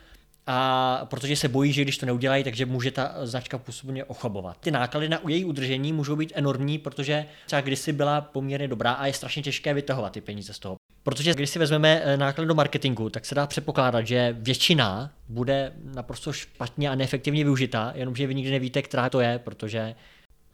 a 0.49 1.01
protože 1.09 1.35
se 1.35 1.47
bojí, 1.47 1.73
že 1.73 1.81
když 1.81 1.97
to 1.97 2.05
neudělají, 2.05 2.43
takže 2.43 2.65
může 2.65 2.91
ta 2.91 3.15
značka 3.23 3.57
působně 3.57 4.03
ochabovat. 4.03 4.57
Ty 4.59 4.71
náklady 4.71 5.09
na 5.09 5.19
její 5.27 5.45
udržení 5.45 5.93
můžou 5.93 6.15
být 6.15 6.31
enormní, 6.35 6.77
protože 6.77 7.25
třeba 7.45 7.61
kdysi 7.61 7.93
byla 7.93 8.21
poměrně 8.21 8.67
dobrá 8.67 8.91
a 8.91 9.05
je 9.05 9.13
strašně 9.13 9.43
těžké 9.43 9.73
vytahovat 9.73 10.13
ty 10.13 10.21
peníze 10.21 10.53
z 10.53 10.59
toho. 10.59 10.75
Protože 11.03 11.33
když 11.33 11.49
si 11.49 11.59
vezmeme 11.59 12.01
eh, 12.03 12.17
náklady 12.17 12.47
do 12.47 12.55
marketingu, 12.55 13.09
tak 13.09 13.25
se 13.25 13.35
dá 13.35 13.47
předpokládat, 13.47 14.07
že 14.07 14.35
většina 14.39 15.11
bude 15.29 15.73
naprosto 15.83 16.33
špatně 16.33 16.89
a 16.89 16.95
neefektivně 16.95 17.43
využita, 17.43 17.91
jenomže 17.95 18.27
vy 18.27 18.35
nikdy 18.35 18.51
nevíte, 18.51 18.81
která 18.81 19.09
to 19.09 19.19
je, 19.19 19.39
protože 19.39 19.95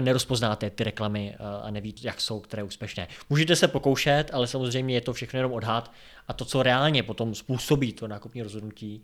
nerozpoznáte 0.02 0.70
ty 0.70 0.84
reklamy 0.84 1.36
eh, 1.36 1.38
a 1.64 1.72
nevíte, 1.72 2.08
jak 2.08 2.22
jsou, 2.22 2.40
které 2.40 2.64
úspěšné. 2.64 3.08
Můžete 3.30 3.56
se 3.56 3.68
pokoušet, 3.68 4.26
ale 4.34 4.48
samozřejmě 4.48 4.96
je 4.96 5.02
to 5.02 5.14
všechno 5.14 5.40
jenom 5.40 5.52
odhad 5.52 5.92
a 6.28 6.34
to, 6.34 6.46
co 6.46 6.64
reálně 6.64 7.04
potom 7.04 7.36
způsobí 7.36 7.94
to 7.94 8.08
nákupní 8.08 8.44
rozhodnutí, 8.44 9.04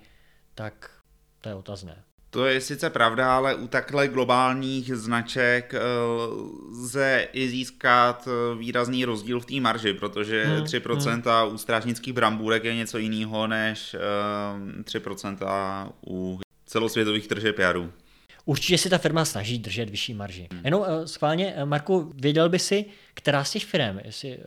tak 0.56 0.92
to 1.42 1.50
je 1.50 1.56
otazné. 1.56 2.04
To 2.32 2.46
je 2.46 2.62
sice 2.62 2.90
pravda, 2.90 3.36
ale 3.36 3.56
u 3.56 3.68
takhle 3.68 4.08
globálních 4.08 4.96
značek 4.96 5.74
eh, 5.74 5.80
lze 6.72 7.28
i 7.34 7.50
získat 7.50 8.28
eh, 8.28 8.56
výrazný 8.58 9.06
rozdíl 9.06 9.40
v 9.40 9.46
té 9.46 9.60
marži, 9.60 9.94
protože 9.94 10.46
hmm, 10.46 10.64
3% 10.64 11.46
hmm. 11.46 11.56
u 11.56 11.58
strážnických 11.58 12.14
brambůrek 12.14 12.64
je 12.64 12.76
něco 12.76 12.98
jiného 12.98 13.48
než 13.48 13.96
3% 14.84 15.38
u 16.08 16.40
celosvětových 16.66 17.28
tržeb 17.28 17.60
jarů. 17.60 17.92
Určitě 18.50 18.78
si 18.78 18.90
ta 18.90 18.98
firma 18.98 19.26
snaží 19.26 19.60
držet 19.60 19.90
vyšší 19.90 20.14
marži. 20.14 20.48
Hmm. 20.52 20.62
Jenom 20.66 20.82
uh, 20.82 20.88
schválně, 21.06 21.54
uh, 21.54 21.66
Marku, 21.66 22.12
věděl 22.16 22.50
by 22.50 22.60
si, 22.60 22.86
která 23.14 23.44
z 23.44 23.52
těch 23.52 23.66
firm, 23.66 24.00
jestli 24.04 24.38
uh, 24.38 24.44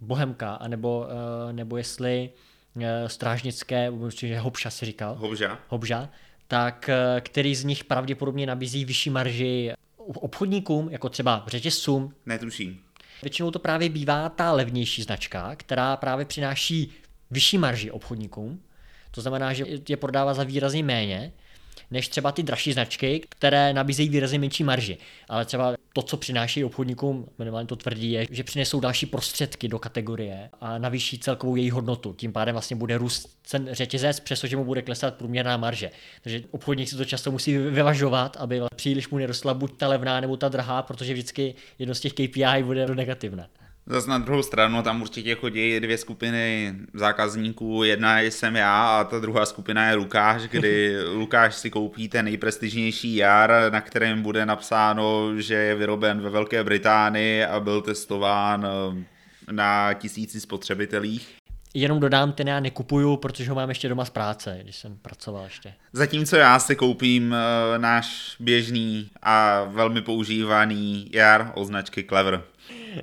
Bohemka, 0.00 0.54
anebo, 0.54 1.06
uh, 1.46 1.52
nebo 1.52 1.76
jestli 1.76 2.30
uh, 2.76 2.82
strážnické, 3.06 3.90
určitě 3.90 4.38
Hobša 4.38 4.70
si 4.70 4.86
říkal. 4.86 5.14
Hobža. 5.14 5.58
Hobža. 5.68 6.08
Tak 6.48 6.90
uh, 7.14 7.20
který 7.20 7.54
z 7.54 7.64
nich 7.64 7.84
pravděpodobně 7.84 8.46
nabízí 8.46 8.84
vyšší 8.84 9.10
marži 9.10 9.72
obchodníkům, 9.96 10.88
jako 10.90 11.08
třeba 11.08 11.44
řetězcům? 11.46 12.14
Netuším. 12.26 12.80
Většinou 13.22 13.50
to 13.50 13.58
právě 13.58 13.88
bývá 13.88 14.28
ta 14.28 14.52
levnější 14.52 15.02
značka, 15.02 15.56
která 15.56 15.96
právě 15.96 16.24
přináší 16.24 16.92
vyšší 17.30 17.58
marži 17.58 17.90
obchodníkům. 17.90 18.60
To 19.10 19.20
znamená, 19.20 19.52
že 19.52 19.64
je 19.88 19.96
prodává 19.96 20.34
za 20.34 20.44
výrazně 20.44 20.82
méně 20.82 21.32
než 21.90 22.08
třeba 22.08 22.32
ty 22.32 22.42
dražší 22.42 22.72
značky, 22.72 23.22
které 23.28 23.72
nabízejí 23.72 24.08
výrazně 24.08 24.38
menší 24.38 24.64
marži. 24.64 24.98
Ale 25.28 25.44
třeba 25.44 25.74
to, 25.92 26.02
co 26.02 26.16
přináší 26.16 26.64
obchodníkům, 26.64 27.28
minimálně 27.38 27.66
to 27.66 27.76
tvrdí, 27.76 28.12
je, 28.12 28.26
že 28.30 28.44
přinesou 28.44 28.80
další 28.80 29.06
prostředky 29.06 29.68
do 29.68 29.78
kategorie 29.78 30.50
a 30.60 30.78
navýší 30.78 31.18
celkovou 31.18 31.56
její 31.56 31.70
hodnotu. 31.70 32.12
Tím 32.12 32.32
pádem 32.32 32.54
vlastně 32.54 32.76
bude 32.76 32.98
růst 32.98 33.38
cen 33.44 33.68
řetězec, 33.72 34.20
přestože 34.20 34.56
mu 34.56 34.64
bude 34.64 34.82
klesat 34.82 35.14
průměrná 35.14 35.56
marže. 35.56 35.90
Takže 36.22 36.42
obchodník 36.50 36.88
si 36.88 36.96
to 36.96 37.04
často 37.04 37.30
musí 37.30 37.58
vyvažovat, 37.58 38.36
aby 38.36 38.60
příliš 38.76 39.08
mu 39.08 39.18
nerostla 39.18 39.54
buď 39.54 39.76
ta 39.76 39.88
levná 39.88 40.20
nebo 40.20 40.36
ta 40.36 40.48
drahá, 40.48 40.82
protože 40.82 41.12
vždycky 41.12 41.54
jedno 41.78 41.94
z 41.94 42.00
těch 42.00 42.12
KPI 42.12 42.62
bude 42.62 42.86
negativné. 42.94 43.48
Zase 43.86 44.10
na 44.10 44.18
druhou 44.18 44.42
stranu 44.42 44.82
tam 44.82 45.02
určitě 45.02 45.34
chodí 45.34 45.80
dvě 45.80 45.98
skupiny 45.98 46.74
zákazníků. 46.94 47.84
Jedna 47.84 48.20
jsem 48.20 48.56
já 48.56 49.00
a 49.00 49.04
ta 49.04 49.18
druhá 49.18 49.46
skupina 49.46 49.88
je 49.88 49.94
Lukáš, 49.94 50.42
kdy 50.42 51.02
Lukáš 51.14 51.54
si 51.54 51.70
koupí 51.70 52.08
ten 52.08 52.24
nejprestižnější 52.24 53.16
jar, 53.16 53.52
na 53.70 53.80
kterém 53.80 54.22
bude 54.22 54.46
napsáno, 54.46 55.40
že 55.40 55.54
je 55.54 55.74
vyroben 55.74 56.20
ve 56.20 56.30
Velké 56.30 56.64
Británii 56.64 57.44
a 57.44 57.60
byl 57.60 57.82
testován 57.82 58.66
eh, 58.66 59.04
na 59.52 59.94
tisíci 59.94 60.40
spotřebitelích. 60.40 61.43
Jenom 61.76 62.00
dodám, 62.00 62.32
ten 62.32 62.48
já 62.48 62.60
nekupuju, 62.60 63.16
protože 63.16 63.48
ho 63.48 63.54
mám 63.54 63.68
ještě 63.68 63.88
doma 63.88 64.04
z 64.04 64.10
práce, 64.10 64.58
když 64.62 64.76
jsem 64.76 64.96
pracoval 64.96 65.44
ještě. 65.44 65.74
Zatímco 65.92 66.36
já 66.36 66.58
si 66.58 66.76
koupím 66.76 67.32
uh, 67.32 67.78
náš 67.78 68.36
běžný 68.40 69.10
a 69.22 69.64
velmi 69.64 70.02
používaný 70.02 71.10
jar 71.12 71.52
o 71.54 71.64
značky 71.64 72.04
Clever. 72.04 72.42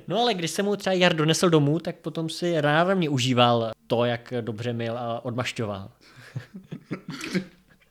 No 0.08 0.20
ale 0.20 0.34
když 0.34 0.50
jsem 0.50 0.64
mu 0.64 0.76
třeba 0.76 0.94
jar 0.94 1.16
donesl 1.16 1.50
domů, 1.50 1.78
tak 1.78 1.96
potom 1.96 2.28
si 2.28 2.60
rávně 2.60 3.08
užíval 3.08 3.70
to, 3.86 4.04
jak 4.04 4.32
dobře 4.40 4.72
mil 4.72 4.98
a 4.98 5.24
odmašťoval. 5.24 5.90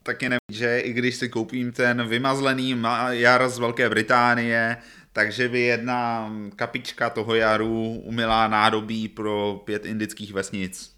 Taky 0.03 0.29
nevím, 0.29 0.39
že 0.51 0.79
i 0.79 0.93
když 0.93 1.15
si 1.15 1.29
koupím 1.29 1.71
ten 1.71 2.07
vymazlený 2.07 2.83
jar 3.09 3.49
z 3.49 3.59
Velké 3.59 3.89
Británie, 3.89 4.77
takže 5.13 5.49
by 5.49 5.59
jedna 5.61 6.31
kapička 6.55 7.09
toho 7.09 7.35
jaru 7.35 8.01
umila 8.03 8.47
nádobí 8.47 9.07
pro 9.07 9.61
pět 9.65 9.85
indických 9.85 10.33
vesnic. 10.33 10.95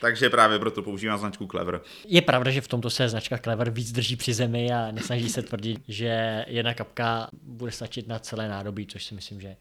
Takže 0.00 0.30
právě 0.30 0.58
proto 0.58 0.82
používám 0.82 1.18
značku 1.18 1.46
Clever. 1.46 1.80
Je 2.06 2.22
pravda, 2.22 2.50
že 2.50 2.60
v 2.60 2.68
tomto 2.68 2.90
se 2.90 3.08
značka 3.08 3.38
Clever 3.38 3.70
víc 3.70 3.92
drží 3.92 4.16
při 4.16 4.34
zemi 4.34 4.72
a 4.72 4.90
nesnaží 4.90 5.28
se 5.28 5.42
tvrdit, 5.42 5.80
že 5.88 6.44
jedna 6.48 6.74
kapka 6.74 7.28
bude 7.42 7.72
stačit 7.72 8.08
na 8.08 8.18
celé 8.18 8.48
nádobí, 8.48 8.86
což 8.86 9.04
si 9.04 9.14
myslím, 9.14 9.40
že 9.40 9.56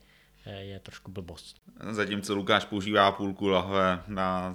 je 0.60 0.80
trošku 0.80 1.12
blbost. 1.12 1.56
Zatímco 1.92 2.36
Lukáš 2.36 2.66
používá 2.66 3.12
půlku 3.12 3.48
lahve 3.48 4.00
na 4.08 4.54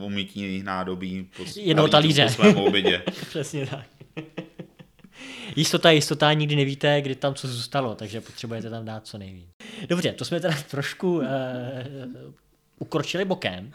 umytí 0.00 0.62
nádobí 0.62 1.30
po, 1.36 1.44
Jednoho 1.56 1.88
talíře. 1.88 2.24
po 2.24 2.30
svém 2.32 2.56
obědě. 2.56 3.02
Přesně 3.28 3.66
tak. 3.66 3.86
Jistota, 5.56 5.90
jistota, 5.90 6.32
nikdy 6.32 6.56
nevíte, 6.56 7.00
kdy 7.00 7.14
tam 7.14 7.34
co 7.34 7.48
zůstalo, 7.48 7.94
takže 7.94 8.20
potřebujete 8.20 8.70
tam 8.70 8.84
dát 8.84 9.06
co 9.06 9.18
nejvíc. 9.18 9.48
Dobře, 9.88 10.12
to 10.12 10.24
jsme 10.24 10.40
teda 10.40 10.54
trošku 10.70 11.16
uh, 11.16 11.24
ukročili 12.78 13.24
bokem. 13.24 13.72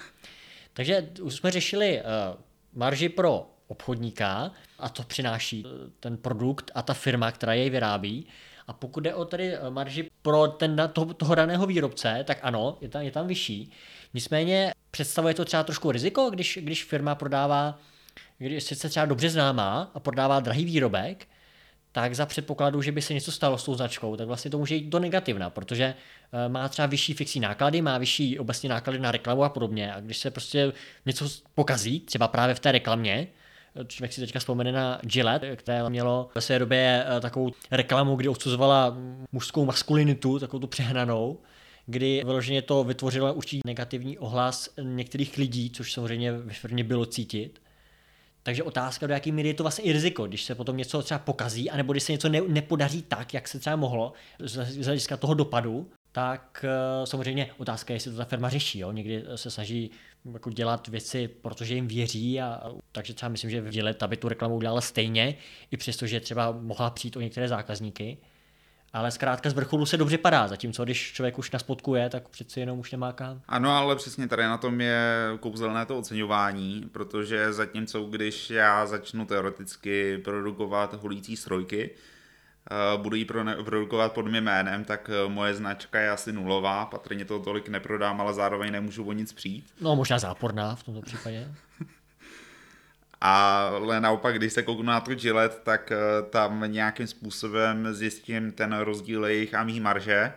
Takže 0.73 1.09
už 1.21 1.35
jsme 1.35 1.51
řešili 1.51 2.01
uh, 2.01 2.39
marži 2.73 3.09
pro 3.09 3.47
obchodníka 3.67 4.51
a 4.79 4.89
to 4.89 5.03
přináší 5.03 5.65
ten 5.99 6.17
produkt 6.17 6.71
a 6.75 6.81
ta 6.81 6.93
firma, 6.93 7.31
která 7.31 7.53
jej 7.53 7.69
vyrábí. 7.69 8.25
A 8.67 8.73
pokud 8.73 8.99
jde 8.99 9.15
o 9.15 9.25
tedy 9.25 9.53
marži 9.69 10.09
pro 10.21 10.47
ten, 10.47 10.89
toho, 10.93 11.13
toho 11.13 11.35
daného 11.35 11.67
výrobce, 11.67 12.23
tak 12.27 12.37
ano, 12.41 12.77
je 12.81 12.89
tam, 12.89 13.01
je 13.01 13.11
tam 13.11 13.27
vyšší. 13.27 13.71
Nicméně 14.13 14.73
představuje 14.91 15.33
to 15.33 15.45
třeba 15.45 15.63
trošku 15.63 15.91
riziko, 15.91 16.29
když, 16.29 16.59
když 16.61 16.83
firma 16.83 17.15
prodává, 17.15 17.79
když 18.37 18.63
se 18.63 18.89
třeba 18.89 19.05
dobře 19.05 19.29
známá 19.29 19.91
a 19.93 19.99
prodává 19.99 20.39
drahý 20.39 20.65
výrobek, 20.65 21.27
tak 21.91 22.15
za 22.15 22.25
předpokladu, 22.25 22.81
že 22.81 22.91
by 22.91 23.01
se 23.01 23.13
něco 23.13 23.31
stalo 23.31 23.57
s 23.57 23.63
tou 23.63 23.75
značkou, 23.75 24.15
tak 24.15 24.27
vlastně 24.27 24.51
to 24.51 24.57
může 24.57 24.75
jít 24.75 24.89
do 24.89 24.99
negativna, 24.99 25.49
protože 25.49 25.83
eh, 25.83 26.49
má 26.49 26.69
třeba 26.69 26.85
vyšší 26.85 27.13
fixní 27.13 27.41
náklady, 27.41 27.81
má 27.81 27.97
vyšší 27.97 28.39
obecně 28.39 28.69
náklady 28.69 28.99
na 28.99 29.11
reklamu 29.11 29.43
a 29.43 29.49
podobně. 29.49 29.93
A 29.93 29.99
když 29.99 30.17
se 30.17 30.31
prostě 30.31 30.73
něco 31.05 31.29
pokazí, 31.55 31.99
třeba 31.99 32.27
právě 32.27 32.55
v 32.55 32.59
té 32.59 32.71
reklamě, 32.71 33.27
eh, 33.75 33.85
člověk 33.85 34.13
si 34.13 34.21
teďka 34.21 34.39
vzpomene 34.39 34.71
na 34.71 34.99
Gillette, 35.03 35.55
které 35.55 35.89
mělo 35.89 36.29
ve 36.35 36.41
své 36.41 36.59
době 36.59 37.05
eh, 37.07 37.19
takovou 37.19 37.51
reklamu, 37.71 38.15
kdy 38.15 38.29
odsuzovala 38.29 38.97
mužskou 39.31 39.65
maskulinitu, 39.65 40.39
takovou 40.39 40.59
tu 40.59 40.67
přehnanou, 40.67 41.39
kdy 41.85 42.21
vyloženě 42.25 42.61
to 42.61 42.83
vytvořilo 42.83 43.33
určitý 43.33 43.61
negativní 43.65 44.17
ohlas 44.17 44.69
některých 44.81 45.37
lidí, 45.37 45.69
což 45.69 45.93
samozřejmě 45.93 46.31
ve 46.31 46.53
firmě 46.53 46.83
bylo 46.83 47.05
cítit. 47.05 47.61
Takže 48.43 48.63
otázka, 48.63 49.07
do 49.07 49.13
jaké 49.13 49.31
míry 49.31 49.47
je 49.47 49.53
to 49.53 49.63
vlastně 49.63 49.83
i 49.83 49.93
riziko, 49.93 50.27
když 50.27 50.43
se 50.43 50.55
potom 50.55 50.77
něco 50.77 51.01
třeba 51.01 51.19
pokazí, 51.19 51.69
anebo 51.69 51.93
když 51.93 52.03
se 52.03 52.11
něco 52.11 52.29
ne, 52.29 52.41
nepodaří 52.47 53.01
tak, 53.01 53.33
jak 53.33 53.47
se 53.47 53.59
třeba 53.59 53.75
mohlo, 53.75 54.13
z 54.39 54.85
hlediska 54.85 55.17
toho 55.17 55.33
dopadu, 55.33 55.89
tak 56.11 56.65
uh, 56.99 57.05
samozřejmě 57.05 57.49
otázka 57.57 57.93
je, 57.93 57.95
jestli 57.95 58.11
to 58.11 58.17
ta 58.17 58.25
firma 58.25 58.49
řeší. 58.49 58.79
Jo? 58.79 58.91
Někdy 58.91 59.23
se 59.35 59.51
snaží 59.51 59.91
jako 60.33 60.49
dělat 60.49 60.87
věci, 60.87 61.27
protože 61.27 61.75
jim 61.75 61.87
věří, 61.87 62.41
a, 62.41 62.71
takže 62.91 63.13
třeba 63.13 63.29
myslím, 63.29 63.49
že 63.51 63.61
v 63.61 63.95
aby 64.01 64.17
tu 64.17 64.29
reklamu 64.29 64.55
udělala 64.55 64.81
stejně, 64.81 65.35
i 65.71 65.77
přesto, 65.77 66.07
že 66.07 66.19
třeba 66.19 66.51
mohla 66.51 66.89
přijít 66.89 67.17
o 67.17 67.21
některé 67.21 67.47
zákazníky 67.47 68.17
ale 68.93 69.11
zkrátka 69.11 69.49
z 69.49 69.53
vrcholu 69.53 69.85
se 69.85 69.97
dobře 69.97 70.17
padá, 70.17 70.47
zatímco 70.47 70.83
když 70.83 71.13
člověk 71.13 71.39
už 71.39 71.51
na 71.51 71.59
spodku 71.59 71.95
je, 71.95 72.09
tak 72.09 72.29
přeci 72.29 72.59
jenom 72.59 72.79
už 72.79 72.91
nemá 72.91 73.13
kam. 73.13 73.41
Ano, 73.47 73.71
ale 73.71 73.95
přesně 73.95 74.27
tady 74.27 74.43
na 74.43 74.57
tom 74.57 74.81
je 74.81 75.01
kouzelné 75.39 75.85
to 75.85 75.97
oceňování, 75.97 76.89
protože 76.91 77.53
zatímco 77.53 78.03
když 78.03 78.49
já 78.49 78.85
začnu 78.85 79.25
teoreticky 79.25 80.17
produkovat 80.17 80.93
holící 80.93 81.37
strojky, 81.37 81.89
eh, 82.71 82.97
budu 82.97 83.15
ji 83.15 83.25
produkovat 83.65 84.13
pod 84.13 84.25
mým 84.25 84.43
jménem, 84.43 84.85
tak 84.85 85.09
eh, 85.09 85.29
moje 85.29 85.53
značka 85.53 85.99
je 85.99 86.09
asi 86.09 86.33
nulová, 86.33 86.85
patrně 86.85 87.25
to 87.25 87.39
tolik 87.39 87.69
neprodám, 87.69 88.21
ale 88.21 88.33
zároveň 88.33 88.71
nemůžu 88.71 89.03
o 89.03 89.11
nic 89.11 89.33
přijít. 89.33 89.73
No 89.81 89.95
možná 89.95 90.19
záporná 90.19 90.75
v 90.75 90.83
tomto 90.83 91.01
případě. 91.01 91.47
Ale 93.21 94.01
naopak, 94.01 94.35
když 94.35 94.53
se 94.53 94.63
kouknu 94.63 94.83
na 94.83 94.99
to 94.99 95.15
Gillette, 95.15 95.57
tak 95.63 95.91
eh, 95.91 95.97
tam 96.29 96.63
nějakým 96.67 97.07
způsobem 97.07 97.93
zjistím 97.93 98.51
ten 98.51 98.77
rozdíl 98.77 99.25
jejich 99.25 99.53
a 99.53 99.63
mý 99.63 99.79
marže 99.79 100.33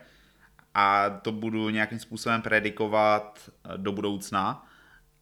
a 0.74 1.10
to 1.10 1.32
budu 1.32 1.70
nějakým 1.70 1.98
způsobem 1.98 2.42
predikovat 2.42 3.38
eh, 3.48 3.78
do 3.78 3.92
budoucna 3.92 4.66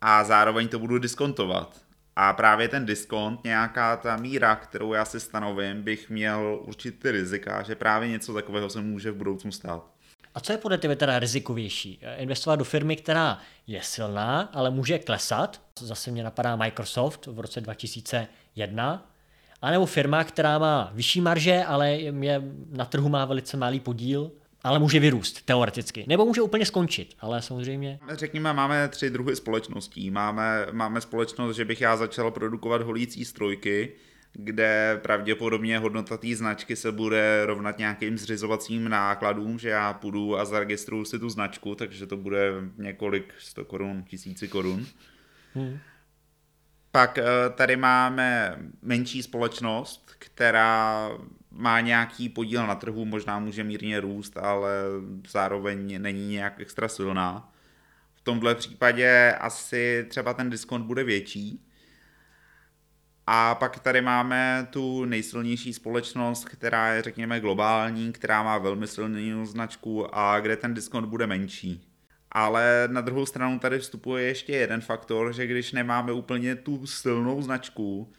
a 0.01 0.25
zároveň 0.25 0.69
to 0.69 0.79
budu 0.79 0.99
diskontovat. 0.99 1.81
A 2.17 2.33
právě 2.33 2.69
ten 2.69 2.87
diskont, 2.87 3.45
nějaká 3.45 3.97
ta 3.97 4.17
míra, 4.17 4.57
kterou 4.57 4.93
já 4.93 5.05
si 5.05 5.21
stanovím, 5.21 5.83
bych 5.83 6.11
měl 6.11 6.61
určitý 6.63 7.11
rizika, 7.11 7.63
že 7.63 7.75
právě 7.75 8.09
něco 8.09 8.35
takového 8.35 8.71
se 8.71 8.81
může 8.81 9.11
v 9.11 9.17
budoucnu 9.17 9.53
stát. 9.53 9.93
A 10.35 10.41
co 10.41 10.53
je 10.53 10.59
podle 10.59 10.79
tebe 10.79 10.97
teda 10.97 11.19
rizikovější? 11.19 12.01
Investovat 12.17 12.57
do 12.57 12.65
firmy, 12.65 12.97
která 12.97 13.39
je 13.67 13.81
silná, 13.83 14.41
ale 14.53 14.71
může 14.71 14.99
klesat. 14.99 15.61
Zase 15.81 16.11
mě 16.11 16.25
napadá 16.25 16.57
Microsoft 16.57 17.27
v 17.27 17.41
roce 17.41 17.61
2001. 17.61 19.09
A 19.63 19.71
nebo 19.71 19.87
firma, 19.87 20.25
která 20.25 20.59
má 20.59 20.91
vyšší 20.95 21.21
marže, 21.21 21.65
ale 21.65 21.91
je, 21.91 22.43
na 22.71 22.85
trhu 22.85 23.09
má 23.09 23.25
velice 23.25 23.57
malý 23.57 23.81
podíl, 23.81 24.31
ale 24.63 24.79
může 24.79 25.01
vyrůst 25.01 25.43
teoreticky. 25.43 26.05
Nebo 26.09 26.25
může 26.25 26.43
úplně 26.43 26.67
skončit, 26.67 27.15
ale 27.21 27.43
samozřejmě. 27.43 27.99
Řekněme, 28.09 28.53
máme 28.53 28.89
tři 28.89 29.11
druhy 29.11 29.37
společností. 29.37 30.11
Máme, 30.11 30.67
máme 30.73 31.01
společnost, 31.01 31.57
že 31.57 31.65
bych 31.65 31.81
já 31.81 31.97
začal 31.97 32.31
produkovat 32.31 32.83
holící 32.83 33.25
strojky, 33.25 33.93
kde 34.33 35.01
pravděpodobně 35.03 35.79
hodnota 35.79 36.17
té 36.17 36.37
značky 36.37 36.77
se 36.77 36.93
bude 36.93 37.47
rovnat 37.47 37.79
nějakým 37.79 38.19
zřizovacím 38.19 38.89
nákladům, 38.89 39.59
že 39.59 39.69
já 39.69 39.93
půjdu 39.93 40.39
a 40.39 40.45
zaregistruju 40.45 41.05
si 41.05 41.19
tu 41.19 41.29
značku, 41.29 41.75
takže 41.75 42.07
to 42.07 42.17
bude 42.17 42.53
několik 42.79 43.35
sto 43.39 43.65
korun, 43.65 44.03
tisíci 44.03 44.49
korun. 44.49 44.87
Hmm. 45.55 45.79
Pak 46.91 47.19
eh, 47.19 47.25
tady 47.55 47.77
máme 47.77 48.59
menší 48.83 49.23
společnost, 49.23 50.11
která 50.19 51.11
má 51.51 51.81
nějaký 51.81 52.29
podíl 52.29 52.67
na 52.67 52.75
trhu, 52.75 53.05
možná 53.05 53.39
může 53.39 53.65
mírně 53.65 54.01
růst, 54.01 54.37
ale 54.37 54.71
zároveň 55.29 56.03
není 56.03 56.29
nějak 56.29 56.61
extra 56.61 56.89
silná. 56.89 57.53
V 58.15 58.21
tomhle 58.21 58.55
případě 58.55 59.37
asi 59.41 60.07
třeba 60.09 60.35
ten 60.35 60.51
diskont 60.51 60.87
bude 60.87 61.05
větší, 61.05 61.61
a 63.27 63.55
pak 63.55 63.79
tady 63.79 64.01
máme 64.01 64.67
tu 64.71 65.05
nejsilnější 65.05 65.73
společnost, 65.73 66.45
která 66.45 66.93
je, 66.93 67.03
řekněme, 67.03 67.41
globální, 67.41 68.13
která 68.13 68.43
má 68.43 68.59
velmi 68.59 68.87
silnou 68.87 69.47
značku 69.47 70.17
a 70.17 70.41
kde 70.41 70.57
ten 70.57 70.75
diskont 70.75 71.07
bude 71.07 71.27
menší. 71.27 71.89
Ale 72.31 72.89
na 72.93 73.01
druhou 73.01 73.27
stranu 73.27 73.59
tady 73.59 73.79
vstupuje 73.79 74.25
ještě 74.25 74.53
jeden 74.53 74.81
faktor, 74.81 75.33
že 75.33 75.47
když 75.47 75.73
nemáme 75.73 76.13
úplně 76.13 76.57
tu 76.57 76.87
silnou 76.87 77.43
značku, 77.43 78.13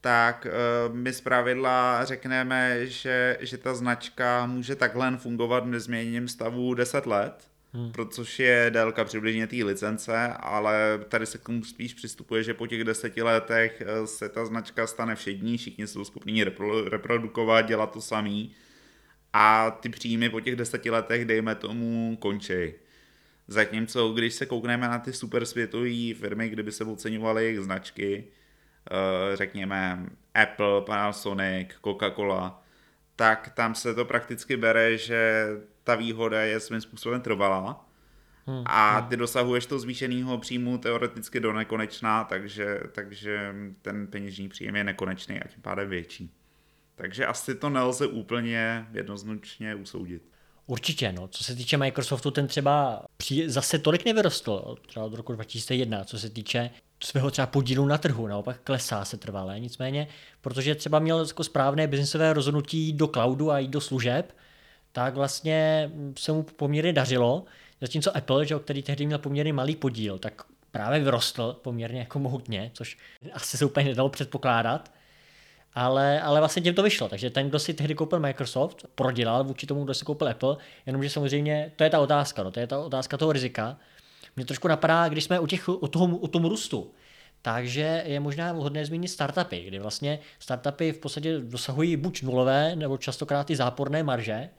tak 0.00 0.46
uh, 0.46 0.94
my 0.96 1.12
pravidla 1.12 2.04
řekneme, 2.04 2.86
že, 2.86 3.38
že 3.40 3.58
ta 3.58 3.74
značka 3.74 4.46
může 4.46 4.76
takhle 4.76 5.16
fungovat 5.16 5.64
v 5.64 5.68
nezměněném 5.68 6.28
stavu 6.28 6.74
10 6.74 7.06
let 7.06 7.50
hmm. 7.72 7.92
což 8.10 8.38
je 8.38 8.70
délka 8.70 9.04
přibližně 9.04 9.46
té 9.46 9.56
licence, 9.56 10.28
ale 10.40 11.00
tady 11.08 11.26
se 11.26 11.38
k 11.38 11.42
tomu 11.42 11.64
spíš 11.64 11.94
přistupuje, 11.94 12.42
že 12.42 12.54
po 12.54 12.66
těch 12.66 12.84
deseti 12.84 13.22
letech 13.22 13.82
eh, 13.86 14.06
se 14.06 14.28
ta 14.28 14.44
značka 14.44 14.86
stane 14.86 15.14
všední, 15.14 15.58
všichni 15.58 15.86
jsou 15.86 16.04
schopni 16.04 16.44
reprodukovat, 16.84 17.66
dělat 17.66 17.92
to 17.92 18.00
samý 18.00 18.54
a 19.32 19.70
ty 19.70 19.88
příjmy 19.88 20.30
po 20.30 20.40
těch 20.40 20.56
deseti 20.56 20.90
letech, 20.90 21.24
dejme 21.24 21.54
tomu, 21.54 22.16
končí. 22.20 22.72
Zatímco, 23.48 24.12
když 24.12 24.34
se 24.34 24.46
koukneme 24.46 24.88
na 24.88 24.98
ty 24.98 25.12
super 25.12 25.46
světové 25.46 26.14
firmy, 26.14 26.48
kdyby 26.48 26.72
se 26.72 26.84
oceňovaly 26.84 27.44
jejich 27.44 27.60
značky, 27.60 28.24
eh, 28.90 29.36
řekněme 29.36 30.06
Apple, 30.34 30.82
Panasonic, 30.82 31.68
Coca-Cola, 31.84 32.62
tak 33.16 33.52
tam 33.54 33.74
se 33.74 33.94
to 33.94 34.04
prakticky 34.04 34.56
bere, 34.56 34.96
že 34.96 35.46
ta 35.84 35.94
výhoda 35.94 36.42
je 36.42 36.60
svým 36.60 36.80
způsobem 36.80 37.20
trvalá 37.20 37.90
Hmm. 38.46 38.62
A 38.66 39.06
ty 39.10 39.16
dosahuješ 39.16 39.66
to 39.66 39.78
zvýšeného 39.78 40.38
příjmu 40.38 40.78
teoreticky 40.78 41.40
do 41.40 41.52
nekonečná, 41.52 42.24
takže, 42.24 42.80
takže 42.92 43.54
ten 43.82 44.06
peněžní 44.06 44.48
příjem 44.48 44.76
je 44.76 44.84
nekonečný 44.84 45.40
a 45.40 45.48
tím 45.48 45.62
pádem 45.62 45.88
větší. 45.88 46.30
Takže 46.94 47.26
asi 47.26 47.54
to 47.54 47.70
nelze 47.70 48.06
úplně 48.06 48.86
jednoznačně 48.92 49.74
usoudit. 49.74 50.22
Určitě, 50.66 51.12
no. 51.12 51.28
Co 51.28 51.44
se 51.44 51.54
týče 51.54 51.76
Microsoftu, 51.76 52.30
ten 52.30 52.46
třeba 52.46 53.02
zase 53.46 53.78
tolik 53.78 54.04
nevyrostl, 54.04 54.76
třeba 54.86 55.06
od 55.06 55.14
roku 55.14 55.32
2001, 55.32 56.04
co 56.04 56.18
se 56.18 56.30
týče 56.30 56.70
svého 57.02 57.30
třeba 57.30 57.46
podílu 57.46 57.86
na 57.86 57.98
trhu, 57.98 58.26
naopak 58.26 58.60
klesá 58.64 59.04
se 59.04 59.16
trvalé, 59.16 59.60
nicméně, 59.60 60.08
protože 60.40 60.74
třeba 60.74 60.98
měl 60.98 61.26
jako 61.28 61.44
správné 61.44 61.86
biznisové 61.86 62.32
rozhodnutí 62.32 62.92
do 62.92 63.08
cloudu 63.08 63.50
a 63.50 63.58
jít 63.58 63.70
do 63.70 63.80
služeb, 63.80 64.32
tak 64.92 65.14
vlastně 65.14 65.90
se 66.18 66.32
mu 66.32 66.42
poměrně 66.42 66.92
dařilo, 66.92 67.44
zatímco 67.80 68.16
Apple, 68.16 68.46
že, 68.46 68.58
který 68.58 68.82
tehdy 68.82 69.06
měl 69.06 69.18
poměrně 69.18 69.52
malý 69.52 69.76
podíl, 69.76 70.18
tak 70.18 70.42
právě 70.70 71.00
vyrostl 71.00 71.56
poměrně 71.62 71.98
jako 71.98 72.18
mohutně, 72.18 72.70
což 72.74 72.98
asi 73.32 73.56
se 73.56 73.64
úplně 73.64 73.88
nedalo 73.88 74.08
předpokládat, 74.08 74.92
ale, 75.74 76.20
ale 76.20 76.40
vlastně 76.40 76.62
tím 76.62 76.74
to 76.74 76.82
vyšlo. 76.82 77.08
Takže 77.08 77.30
ten, 77.30 77.48
kdo 77.48 77.58
si 77.58 77.74
tehdy 77.74 77.94
koupil 77.94 78.20
Microsoft, 78.20 78.86
prodělal 78.94 79.44
vůči 79.44 79.66
tomu, 79.66 79.84
kdo 79.84 79.94
si 79.94 80.04
koupil 80.04 80.28
Apple, 80.28 80.56
jenomže 80.86 81.10
samozřejmě 81.10 81.72
to 81.76 81.84
je 81.84 81.90
ta 81.90 82.00
otázka, 82.00 82.42
no, 82.42 82.50
to 82.50 82.60
je 82.60 82.66
ta 82.66 82.78
otázka 82.78 83.16
toho 83.16 83.32
rizika. 83.32 83.76
Mě 84.36 84.44
trošku 84.44 84.68
napadá, 84.68 85.08
když 85.08 85.24
jsme 85.24 85.40
u, 85.40 85.46
těch, 85.46 85.68
u, 85.68 85.88
toho, 85.88 86.06
u 86.06 86.28
tom 86.28 86.44
růstu, 86.44 86.90
takže 87.42 88.02
je 88.06 88.20
možná 88.20 88.52
vhodné 88.52 88.86
zmínit 88.86 89.08
startupy, 89.08 89.64
kdy 89.64 89.78
vlastně 89.78 90.18
startupy 90.38 90.92
v 90.92 90.98
podstatě 90.98 91.38
dosahují 91.38 91.96
buď 91.96 92.22
nulové, 92.22 92.76
nebo 92.76 92.98
častokrát 92.98 93.50
i 93.50 93.56
záporné 93.56 94.02
marže. 94.02 94.50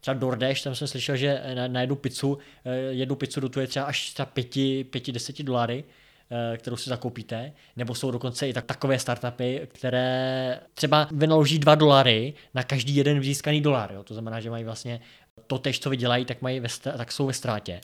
Třeba 0.00 0.14
DoorDash, 0.14 0.62
tam 0.62 0.74
jsem 0.74 0.88
slyšel, 0.88 1.16
že 1.16 1.42
na, 1.54 1.68
na 1.68 1.80
jednu 1.80 1.96
pizzu, 1.96 2.38
eh, 2.64 2.76
jednu 2.76 3.16
pizzu 3.16 3.40
dotuje 3.40 3.66
třeba 3.66 3.86
až 3.86 4.12
třeba 4.12 4.26
5-10 4.26 5.42
dolary, 5.42 5.84
Eh, 6.32 6.56
kterou 6.56 6.76
si 6.76 6.90
zakoupíte, 6.90 7.52
nebo 7.76 7.94
jsou 7.94 8.10
dokonce 8.10 8.48
i 8.48 8.52
tak, 8.52 8.64
takové 8.64 8.98
startupy, 8.98 9.68
které 9.72 10.60
třeba 10.74 11.08
vynaloží 11.10 11.58
2 11.58 11.74
dolary 11.74 12.34
na 12.54 12.62
každý 12.62 12.96
jeden 12.96 13.22
získaný 13.22 13.60
dolar. 13.60 13.92
Jo? 13.92 14.02
To 14.02 14.14
znamená, 14.14 14.40
že 14.40 14.50
mají 14.50 14.64
vlastně 14.64 15.00
to 15.46 15.58
tež, 15.58 15.80
co 15.80 15.90
vydělají, 15.90 16.24
tak, 16.24 16.42
mají 16.42 16.60
ve, 16.60 16.68
tak 16.96 17.12
jsou 17.12 17.26
ve 17.26 17.32
ztrátě. 17.32 17.80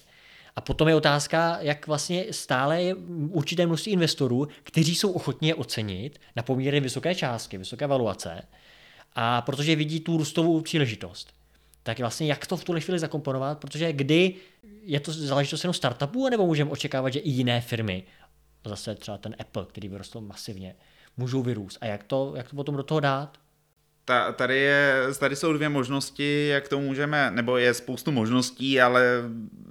A 0.57 0.61
potom 0.61 0.89
je 0.89 0.95
otázka, 0.95 1.59
jak 1.61 1.87
vlastně 1.87 2.25
stále 2.31 2.83
je 2.83 2.95
určité 3.29 3.67
množství 3.67 3.93
investorů, 3.93 4.49
kteří 4.63 4.95
jsou 4.95 5.13
ochotní 5.13 5.49
je 5.49 5.55
ocenit 5.55 6.21
na 6.37 6.43
poměrně 6.43 6.81
vysoké 6.81 7.15
částky, 7.15 7.59
vysoké 7.59 7.87
valuace, 7.87 8.43
a 9.15 9.43
protože 9.43 9.77
vidí 9.77 10.01
tu 10.01 10.17
růstovou 10.17 10.61
příležitost. 10.61 11.33
Tak 11.87 11.99
vlastně 11.99 12.27
jak 12.27 12.47
to 12.47 12.57
v 12.57 12.65
tuhle 12.65 12.81
chvíli 12.81 12.99
zakomponovat, 12.99 13.59
protože 13.59 13.93
kdy 13.93 14.35
je 14.83 15.01
to 15.01 15.13
záležitost 15.13 15.65
jenom 15.65 15.75
startupů, 15.75 16.29
nebo 16.29 16.47
můžeme 16.47 16.71
očekávat, 16.71 17.13
že 17.13 17.19
i 17.19 17.31
jiné 17.31 17.61
firmy 17.61 18.05
zase 18.65 18.95
třeba 18.95 19.19
ten 19.19 19.37
Apple, 19.41 19.67
který 19.67 19.89
vyrostl 19.89 20.21
masivně, 20.21 20.77
můžou 21.17 21.43
vyrůst. 21.43 21.79
A 21.81 21.87
jak 21.87 22.03
to, 22.03 22.33
jak 22.37 22.51
to 22.51 22.57
potom 22.57 22.77
do 22.77 22.83
toho 22.83 23.01
dát? 23.01 23.39
Ta, 24.05 24.33
tady, 24.33 24.57
je, 24.57 25.03
tady 25.21 25.37
jsou 25.37 25.53
dvě 25.53 25.69
možnosti, 25.69 26.47
jak 26.47 26.69
to 26.69 26.81
můžeme, 26.81 27.31
nebo 27.31 27.57
je 27.57 27.75
spoustu 27.75 28.13
možností, 28.13 28.81
ale 28.81 29.03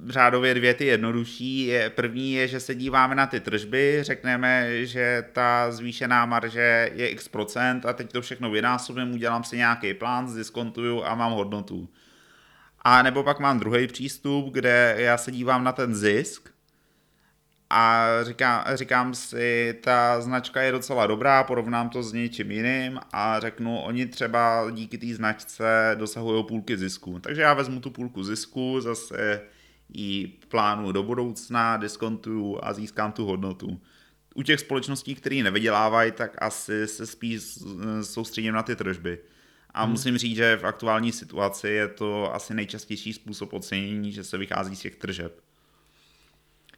řádově 0.07 0.53
dvě 0.53 0.73
ty 0.73 0.85
jednodušší. 0.85 1.65
Je, 1.65 1.89
první 1.89 2.33
je, 2.33 2.47
že 2.47 2.59
se 2.59 2.75
díváme 2.75 3.15
na 3.15 3.27
ty 3.27 3.39
tržby, 3.39 3.99
řekneme, 4.01 4.85
že 4.85 5.23
ta 5.33 5.71
zvýšená 5.71 6.25
marže 6.25 6.91
je 6.93 7.09
x 7.09 7.27
procent 7.27 7.85
a 7.85 7.93
teď 7.93 8.11
to 8.11 8.21
všechno 8.21 8.51
vynásobím, 8.51 9.13
udělám 9.13 9.43
si 9.43 9.57
nějaký 9.57 9.93
plán, 9.93 10.27
zdiskontuju 10.27 11.03
a 11.03 11.15
mám 11.15 11.31
hodnotu. 11.31 11.89
A 12.87 13.01
nebo 13.01 13.23
pak 13.23 13.39
mám 13.39 13.59
druhý 13.59 13.87
přístup, 13.87 14.53
kde 14.53 14.95
já 14.97 15.17
se 15.17 15.31
dívám 15.31 15.63
na 15.63 15.71
ten 15.71 15.95
zisk 15.95 16.49
a 17.69 18.07
říkám, 18.21 18.63
říkám 18.73 19.13
si, 19.15 19.79
ta 19.83 20.21
značka 20.21 20.61
je 20.61 20.71
docela 20.71 21.07
dobrá, 21.07 21.43
porovnám 21.43 21.89
to 21.89 22.03
s 22.03 22.13
něčím 22.13 22.51
jiným 22.51 22.99
a 23.13 23.39
řeknu, 23.39 23.79
oni 23.79 24.05
třeba 24.05 24.71
díky 24.71 24.97
té 24.97 25.15
značce 25.15 25.95
dosahují 25.95 26.43
půlky 26.43 26.77
zisku. 26.77 27.19
Takže 27.19 27.41
já 27.41 27.53
vezmu 27.53 27.79
tu 27.79 27.89
půlku 27.89 28.23
zisku, 28.23 28.81
zase 28.81 29.41
ji 29.89 30.27
plánu 30.27 30.91
do 30.91 31.03
budoucna, 31.03 31.77
diskontuju 31.77 32.59
a 32.63 32.73
získám 32.73 33.11
tu 33.11 33.25
hodnotu. 33.25 33.81
U 34.35 34.43
těch 34.43 34.59
společností, 34.59 35.15
které 35.15 35.43
nevydělávají, 35.43 36.11
tak 36.11 36.35
asi 36.37 36.87
se 36.87 37.05
spíš 37.05 37.43
soustředím 38.01 38.53
na 38.53 38.63
ty 38.63 38.75
tržby. 38.75 39.19
A 39.75 39.83
hmm. 39.83 39.91
musím 39.91 40.17
říct, 40.17 40.35
že 40.35 40.57
v 40.57 40.65
aktuální 40.65 41.11
situaci 41.11 41.67
je 41.67 41.87
to 41.87 42.33
asi 42.33 42.53
nejčastější 42.53 43.13
způsob 43.13 43.53
ocenění, 43.53 44.11
že 44.11 44.23
se 44.23 44.37
vychází 44.37 44.75
z 44.75 44.79
těch 44.79 44.95
tržeb. 44.95 45.39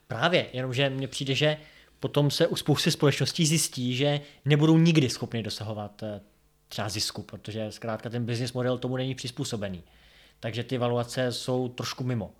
Právě, 0.07 0.45
jenomže 0.53 0.89
mně 0.89 1.07
přijde, 1.07 1.35
že 1.35 1.57
potom 1.99 2.31
se 2.31 2.47
u 2.47 2.55
spousty 2.55 2.91
společností 2.91 3.45
zjistí, 3.45 3.95
že 3.95 4.21
nebudou 4.45 4.77
nikdy 4.77 5.09
schopni 5.09 5.43
dosahovat 5.43 6.03
eh, 6.03 6.21
třeba 6.67 6.89
zisku, 6.89 7.21
protože 7.21 7.71
zkrátka 7.71 8.09
ten 8.09 8.25
business 8.25 8.53
model 8.53 8.77
tomu 8.77 8.97
není 8.97 9.15
přizpůsobený. 9.15 9.83
Takže 10.39 10.63
ty 10.63 10.77
valuace 10.77 11.31
jsou 11.31 11.69
trošku 11.69 12.03
mimo. 12.03 12.31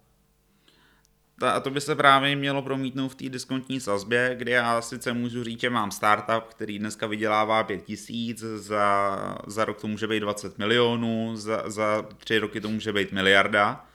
A 1.41 1.59
to 1.59 1.69
by 1.69 1.81
se 1.81 1.95
právě 1.95 2.35
mělo 2.35 2.61
promítnout 2.61 3.09
v 3.09 3.15
té 3.15 3.29
diskontní 3.29 3.79
sazbě, 3.79 4.35
kde 4.37 4.51
já 4.51 4.81
sice 4.81 5.13
můžu 5.13 5.43
říct, 5.43 5.59
že 5.61 5.69
mám 5.69 5.91
startup, 5.91 6.43
který 6.49 6.79
dneska 6.79 7.07
vydělává 7.07 7.63
5 7.63 7.83
tisíc, 7.83 8.39
za, 8.39 9.17
za 9.47 9.65
rok 9.65 9.81
to 9.81 9.87
může 9.87 10.07
být 10.07 10.19
20 10.19 10.57
milionů, 10.57 11.35
za, 11.35 11.69
za 11.69 12.01
tři 12.17 12.39
roky 12.39 12.61
to 12.61 12.69
může 12.69 12.93
být 12.93 13.11
miliarda, 13.11 13.85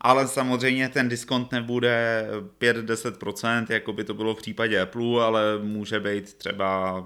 ale 0.00 0.28
samozřejmě 0.28 0.88
ten 0.88 1.08
diskont 1.08 1.52
nebude 1.52 2.26
5-10%, 2.60 3.66
jako 3.68 3.92
by 3.92 4.04
to 4.04 4.14
bylo 4.14 4.34
v 4.34 4.38
případě 4.38 4.80
Apple, 4.80 5.24
ale 5.24 5.58
může 5.58 6.00
být 6.00 6.34
třeba 6.34 7.04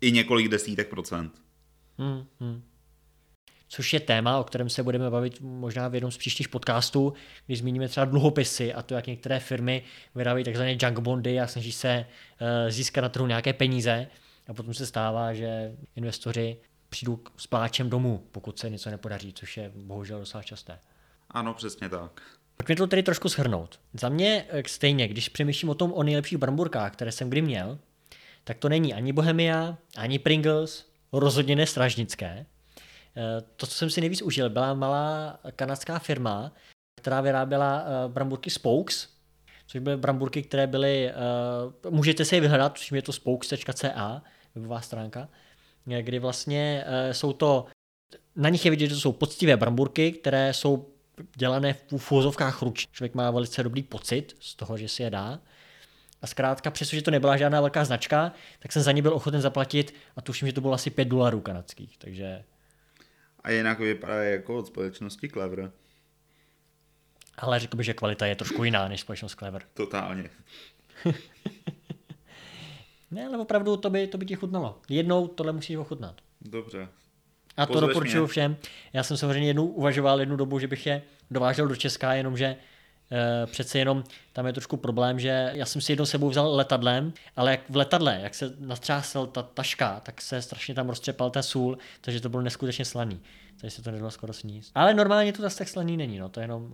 i 0.00 0.12
několik 0.12 0.48
desítek 0.48 0.88
procent. 0.88 1.42
Hmm, 1.98 2.24
hmm. 2.40 2.62
Což 3.72 3.92
je 3.92 4.00
téma, 4.00 4.38
o 4.38 4.44
kterém 4.44 4.68
se 4.68 4.82
budeme 4.82 5.10
bavit 5.10 5.40
možná 5.40 5.88
v 5.88 5.94
jednom 5.94 6.10
z 6.10 6.16
příštích 6.16 6.48
podcastů, 6.48 7.12
když 7.46 7.58
zmíníme 7.58 7.88
třeba 7.88 8.06
dluhopisy 8.06 8.74
a 8.74 8.82
to, 8.82 8.94
jak 8.94 9.06
některé 9.06 9.40
firmy 9.40 9.82
vydávají 10.14 10.44
takzvané 10.44 10.76
junk 10.82 10.98
bondy 10.98 11.40
a 11.40 11.46
snaží 11.46 11.72
se 11.72 12.06
uh, 12.40 12.70
získat 12.70 13.00
na 13.00 13.08
trhu 13.08 13.26
nějaké 13.26 13.52
peníze 13.52 14.06
a 14.48 14.54
potom 14.54 14.74
se 14.74 14.86
stává, 14.86 15.34
že 15.34 15.72
investoři 15.96 16.56
přijdou 16.88 17.18
s 17.36 17.46
pláčem 17.46 17.90
domů, 17.90 18.26
pokud 18.32 18.58
se 18.58 18.70
něco 18.70 18.90
nepodaří, 18.90 19.32
což 19.32 19.56
je 19.56 19.72
bohužel 19.74 20.18
docela 20.18 20.42
časté. 20.42 20.78
Ano, 21.30 21.54
přesně 21.54 21.88
tak. 21.88 22.22
Pojďme 22.56 22.76
to 22.76 22.86
tedy 22.86 23.02
trošku 23.02 23.28
shrnout. 23.28 23.80
Za 23.94 24.08
mě 24.08 24.46
eh, 24.48 24.62
stejně, 24.66 25.08
když 25.08 25.28
přemýšlím 25.28 25.70
o 25.70 25.74
tom 25.74 25.92
o 25.92 26.02
nejlepších 26.02 26.38
bramburkách, 26.38 26.92
které 26.92 27.12
jsem 27.12 27.30
kdy 27.30 27.42
měl, 27.42 27.78
tak 28.44 28.58
to 28.58 28.68
není 28.68 28.94
ani 28.94 29.12
Bohemia, 29.12 29.78
ani 29.96 30.18
Pringles, 30.18 30.86
rozhodně 31.12 31.56
ne 31.56 31.66
stražnické. 31.66 32.46
Eh, 33.16 33.40
to, 33.56 33.66
co 33.66 33.74
jsem 33.74 33.90
si 33.90 34.00
nejvíc 34.00 34.22
užil, 34.22 34.50
byla 34.50 34.74
malá 34.74 35.38
kanadská 35.56 35.98
firma, 35.98 36.52
která 37.00 37.20
vyráběla 37.20 37.84
eh, 37.84 38.08
bramburky 38.08 38.50
Spokes, 38.50 39.08
což 39.66 39.80
byly 39.80 39.96
bramburky, 39.96 40.42
které 40.42 40.66
byly, 40.66 41.12
můžete 41.90 42.24
si 42.24 42.34
je 42.34 42.40
vyhledat, 42.40 42.78
což 42.78 42.92
je 42.92 43.02
to 43.02 43.12
spokes.ca, 43.12 44.22
webová 44.54 44.80
stránka, 44.80 45.28
kdy 45.84 46.18
vlastně 46.18 46.84
jsou 47.12 47.32
to 47.32 47.66
na 48.36 48.48
nich 48.48 48.64
je 48.64 48.70
vidět, 48.70 48.88
že 48.88 48.94
to 48.94 49.00
jsou 49.00 49.12
poctivé 49.12 49.56
bramburky, 49.56 50.12
které 50.12 50.54
jsou 50.54 50.88
dělané 51.36 51.72
v 51.72 51.92
úfozovkách 51.92 52.62
ruč. 52.62 52.86
Člověk 52.92 53.14
má 53.14 53.30
velice 53.30 53.62
dobrý 53.62 53.82
pocit 53.82 54.36
z 54.40 54.54
toho, 54.54 54.76
že 54.76 54.88
si 54.88 55.02
je 55.02 55.10
dá. 55.10 55.40
A 56.22 56.26
zkrátka, 56.26 56.70
přestože 56.70 57.02
to 57.02 57.10
nebyla 57.10 57.36
žádná 57.36 57.60
velká 57.60 57.84
značka, 57.84 58.32
tak 58.58 58.72
jsem 58.72 58.82
za 58.82 58.92
ně 58.92 59.02
byl 59.02 59.14
ochoten 59.14 59.40
zaplatit 59.40 59.94
a 60.16 60.20
tuším, 60.20 60.48
že 60.48 60.54
to 60.54 60.60
bylo 60.60 60.72
asi 60.72 60.90
5 60.90 61.04
dolarů 61.08 61.40
kanadských, 61.40 61.98
takže... 61.98 62.44
A 63.44 63.50
jinak 63.50 63.78
vypadá 63.78 64.22
jako 64.22 64.58
od 64.58 64.66
společnosti 64.66 65.28
Clever. 65.28 65.72
Ale 67.38 67.58
řekl 67.58 67.76
bych, 67.76 67.86
že 67.86 67.94
kvalita 67.94 68.26
je 68.26 68.36
trošku 68.36 68.64
jiná 68.64 68.88
než 68.88 69.00
společnost 69.00 69.34
Clever. 69.34 69.62
Totálně. 69.74 70.30
ne, 73.10 73.26
ale 73.26 73.38
opravdu 73.38 73.76
to 73.76 73.90
by, 73.90 74.06
to 74.06 74.18
by 74.18 74.26
ti 74.26 74.34
chutnalo. 74.34 74.80
Jednou 74.88 75.28
tohle 75.28 75.52
musíš 75.52 75.76
ochutnat. 75.76 76.20
Dobře, 76.40 76.88
a 77.56 77.66
to 77.66 77.80
doporučuju 77.80 78.26
všem. 78.26 78.56
Já 78.92 79.02
jsem 79.02 79.16
samozřejmě 79.16 79.48
jednou 79.48 79.66
uvažoval 79.66 80.20
jednu 80.20 80.36
dobu, 80.36 80.58
že 80.58 80.66
bych 80.66 80.86
je 80.86 81.02
dovážel 81.30 81.68
do 81.68 81.76
Česka, 81.76 82.12
jenomže 82.12 82.56
přece 83.46 83.78
jenom 83.78 84.04
tam 84.32 84.46
je 84.46 84.52
trošku 84.52 84.76
problém, 84.76 85.20
že 85.20 85.50
já 85.54 85.66
jsem 85.66 85.82
si 85.82 85.92
jednou 85.92 86.06
sebou 86.06 86.28
vzal 86.28 86.54
letadlem, 86.54 87.12
ale 87.36 87.50
jak 87.50 87.70
v 87.70 87.76
letadle, 87.76 88.20
jak 88.22 88.34
se 88.34 88.54
natřásl 88.58 89.26
ta 89.26 89.42
taška, 89.42 90.00
tak 90.00 90.20
se 90.20 90.42
strašně 90.42 90.74
tam 90.74 90.88
roztřepal 90.88 91.30
ten 91.30 91.42
sůl, 91.42 91.78
takže 92.00 92.20
to 92.20 92.28
bylo 92.28 92.42
neskutečně 92.42 92.84
slaný. 92.84 93.20
Takže 93.60 93.76
se 93.76 93.82
to 93.82 93.90
nedalo 93.90 94.10
skoro 94.10 94.32
sníst. 94.32 94.72
Ale 94.74 94.94
normálně 94.94 95.32
to 95.32 95.42
zase 95.42 95.58
tak 95.58 95.68
slaný 95.68 95.96
není, 95.96 96.18
no, 96.18 96.28
to 96.28 96.40
jenom 96.40 96.62
uh, 96.62 96.70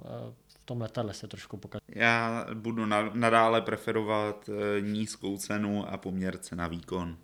v 0.49 0.65
tom 0.65 0.81
letadle 0.81 1.15
se 1.15 1.29
trošku 1.29 1.57
pokazí. 1.57 1.85
Já 1.89 2.47
budu 2.55 2.87
nadále 3.15 3.61
preferovat 3.61 4.49
uh, 4.49 4.55
nízkou 4.81 5.37
cenu 5.37 5.93
a 5.93 5.97
poměr 5.97 6.39
cena 6.39 6.69
výkon. 6.69 7.17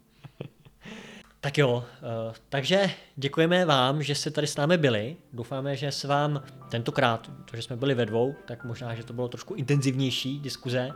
Tak 1.44 1.58
jo, 1.58 1.76
uh, 1.76 2.34
takže 2.48 2.90
děkujeme 3.16 3.64
vám, 3.64 4.02
že 4.02 4.14
jste 4.14 4.30
tady 4.30 4.46
s 4.46 4.56
námi 4.56 4.78
byli. 4.78 5.16
Doufáme, 5.32 5.76
že 5.76 5.92
se 5.92 6.08
vám 6.08 6.42
tentokrát, 6.70 7.30
to, 7.50 7.56
že 7.56 7.62
jsme 7.62 7.76
byli 7.76 7.94
ve 7.94 8.06
dvou, 8.06 8.34
tak 8.44 8.64
možná, 8.64 8.94
že 8.94 9.04
to 9.04 9.12
bylo 9.12 9.28
trošku 9.28 9.54
intenzivnější 9.54 10.40
diskuze. 10.40 10.90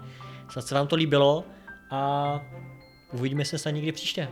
Snad 0.49 0.67
se 0.67 0.75
vám 0.75 0.87
to 0.87 0.97
líbilo 0.97 1.45
a 1.91 2.41
uvidíme 3.13 3.45
se 3.45 3.59
snad 3.59 3.71
někdy 3.71 3.93
příště. 3.93 4.29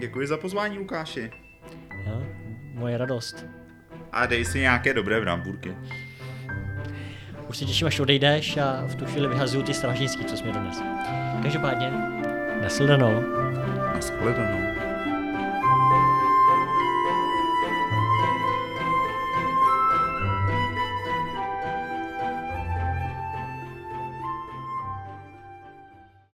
Děkuji 0.00 0.26
za 0.26 0.36
pozvání, 0.36 0.78
Lukáši. 0.78 1.30
Jo, 2.06 2.22
moje 2.74 2.98
radost. 2.98 3.44
A 4.12 4.26
dej 4.26 4.44
si 4.44 4.58
nějaké 4.58 4.94
dobré 4.94 5.20
brambůrky. 5.20 5.76
Už 7.48 7.56
se 7.56 7.64
těším, 7.64 7.86
až 7.86 8.00
odejdeš 8.00 8.56
a 8.56 8.86
v 8.86 8.94
tu 8.94 9.06
chvíli 9.06 9.28
vyhazuju 9.28 9.62
ty 9.62 9.74
stražnický, 9.74 10.24
co 10.24 10.36
jsme 10.36 10.52
dones. 10.52 10.82
Každopádně, 11.42 11.90
nasledanou. 12.62 13.20
Naschledanou. 13.94 14.65